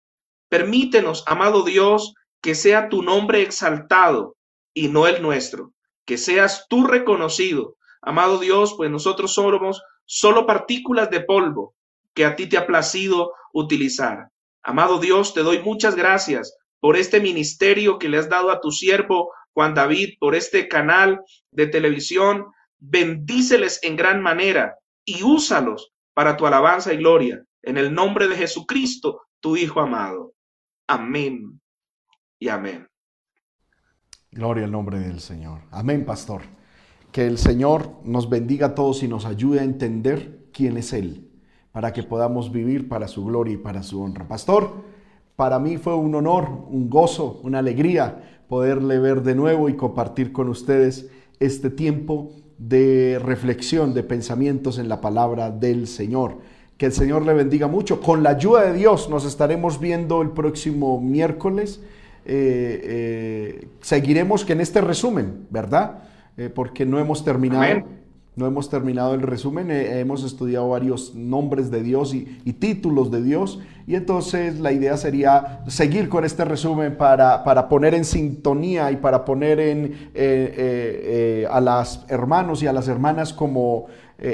[0.48, 4.36] Permítenos, amado Dios, que sea tu nombre exaltado
[4.74, 5.72] y no el nuestro,
[6.04, 7.76] que seas tú reconocido.
[8.02, 11.74] Amado Dios, pues nosotros somos solo partículas de polvo
[12.14, 14.28] que a ti te ha placido utilizar.
[14.62, 18.70] Amado Dios, te doy muchas gracias por este ministerio que le has dado a tu
[18.70, 21.20] siervo Juan David, por este canal
[21.50, 22.46] de televisión.
[22.78, 24.76] Bendíceles en gran manera
[25.06, 27.45] y úsalos para tu alabanza y gloria.
[27.66, 30.34] En el nombre de Jesucristo, tu Hijo amado.
[30.86, 31.60] Amén
[32.38, 32.86] y amén.
[34.30, 35.62] Gloria al nombre del Señor.
[35.72, 36.42] Amén, pastor.
[37.10, 41.28] Que el Señor nos bendiga a todos y nos ayude a entender quién es Él,
[41.72, 44.28] para que podamos vivir para su gloria y para su honra.
[44.28, 44.84] Pastor,
[45.34, 50.30] para mí fue un honor, un gozo, una alegría poderle ver de nuevo y compartir
[50.30, 51.10] con ustedes
[51.40, 56.38] este tiempo de reflexión, de pensamientos en la palabra del Señor.
[56.78, 58.00] Que el Señor le bendiga mucho.
[58.00, 61.80] Con la ayuda de Dios nos estaremos viendo el próximo miércoles.
[62.28, 66.02] Eh, eh, seguiremos que en este resumen, ¿verdad?
[66.36, 67.84] Eh, porque no hemos terminado.
[68.34, 73.60] no hemos terminado el resumen, hemos estudiado varios nombres de Dios y, títulos de Dios,
[73.86, 78.96] y entonces la idea sería seguir con este resumen para, para poner en sintonía y
[78.96, 80.10] para poner en,
[81.50, 83.86] a las hermanos y a las hermanas como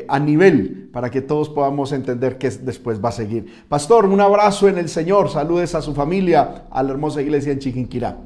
[0.09, 3.65] a nivel, para que todos podamos entender qué después va a seguir.
[3.69, 7.59] Pastor, un abrazo en el Señor, saludes a su familia, a la hermosa iglesia en
[7.59, 8.17] Chiquinquirá.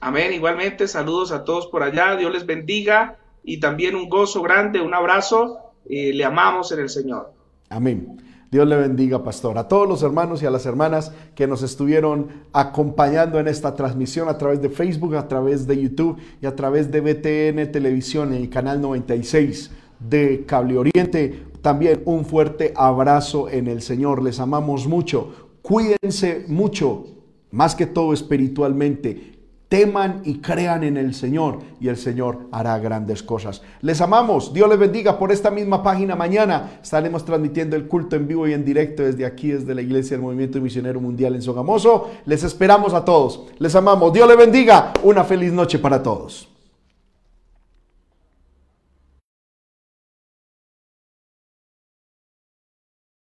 [0.00, 4.80] Amén, igualmente saludos a todos por allá, Dios les bendiga y también un gozo grande,
[4.80, 5.58] un abrazo.
[5.90, 7.32] y le amamos en el Señor.
[7.70, 8.27] Amén.
[8.50, 9.58] Dios le bendiga, pastor.
[9.58, 14.28] A todos los hermanos y a las hermanas que nos estuvieron acompañando en esta transmisión
[14.28, 18.42] a través de Facebook, a través de YouTube y a través de BTN Televisión en
[18.42, 19.70] el canal 96
[20.00, 21.42] de Cable Oriente.
[21.60, 24.22] También un fuerte abrazo en el Señor.
[24.22, 25.50] Les amamos mucho.
[25.60, 27.04] Cuídense mucho,
[27.50, 29.37] más que todo espiritualmente
[29.68, 33.62] teman y crean en el Señor y el Señor hará grandes cosas.
[33.82, 36.16] Les amamos, Dios les bendiga por esta misma página.
[36.16, 40.16] Mañana estaremos transmitiendo el culto en vivo y en directo desde aquí, desde la Iglesia
[40.16, 42.10] del Movimiento Misionero Mundial en Sogamoso.
[42.24, 46.48] Les esperamos a todos, les amamos, Dios les bendiga, una feliz noche para todos.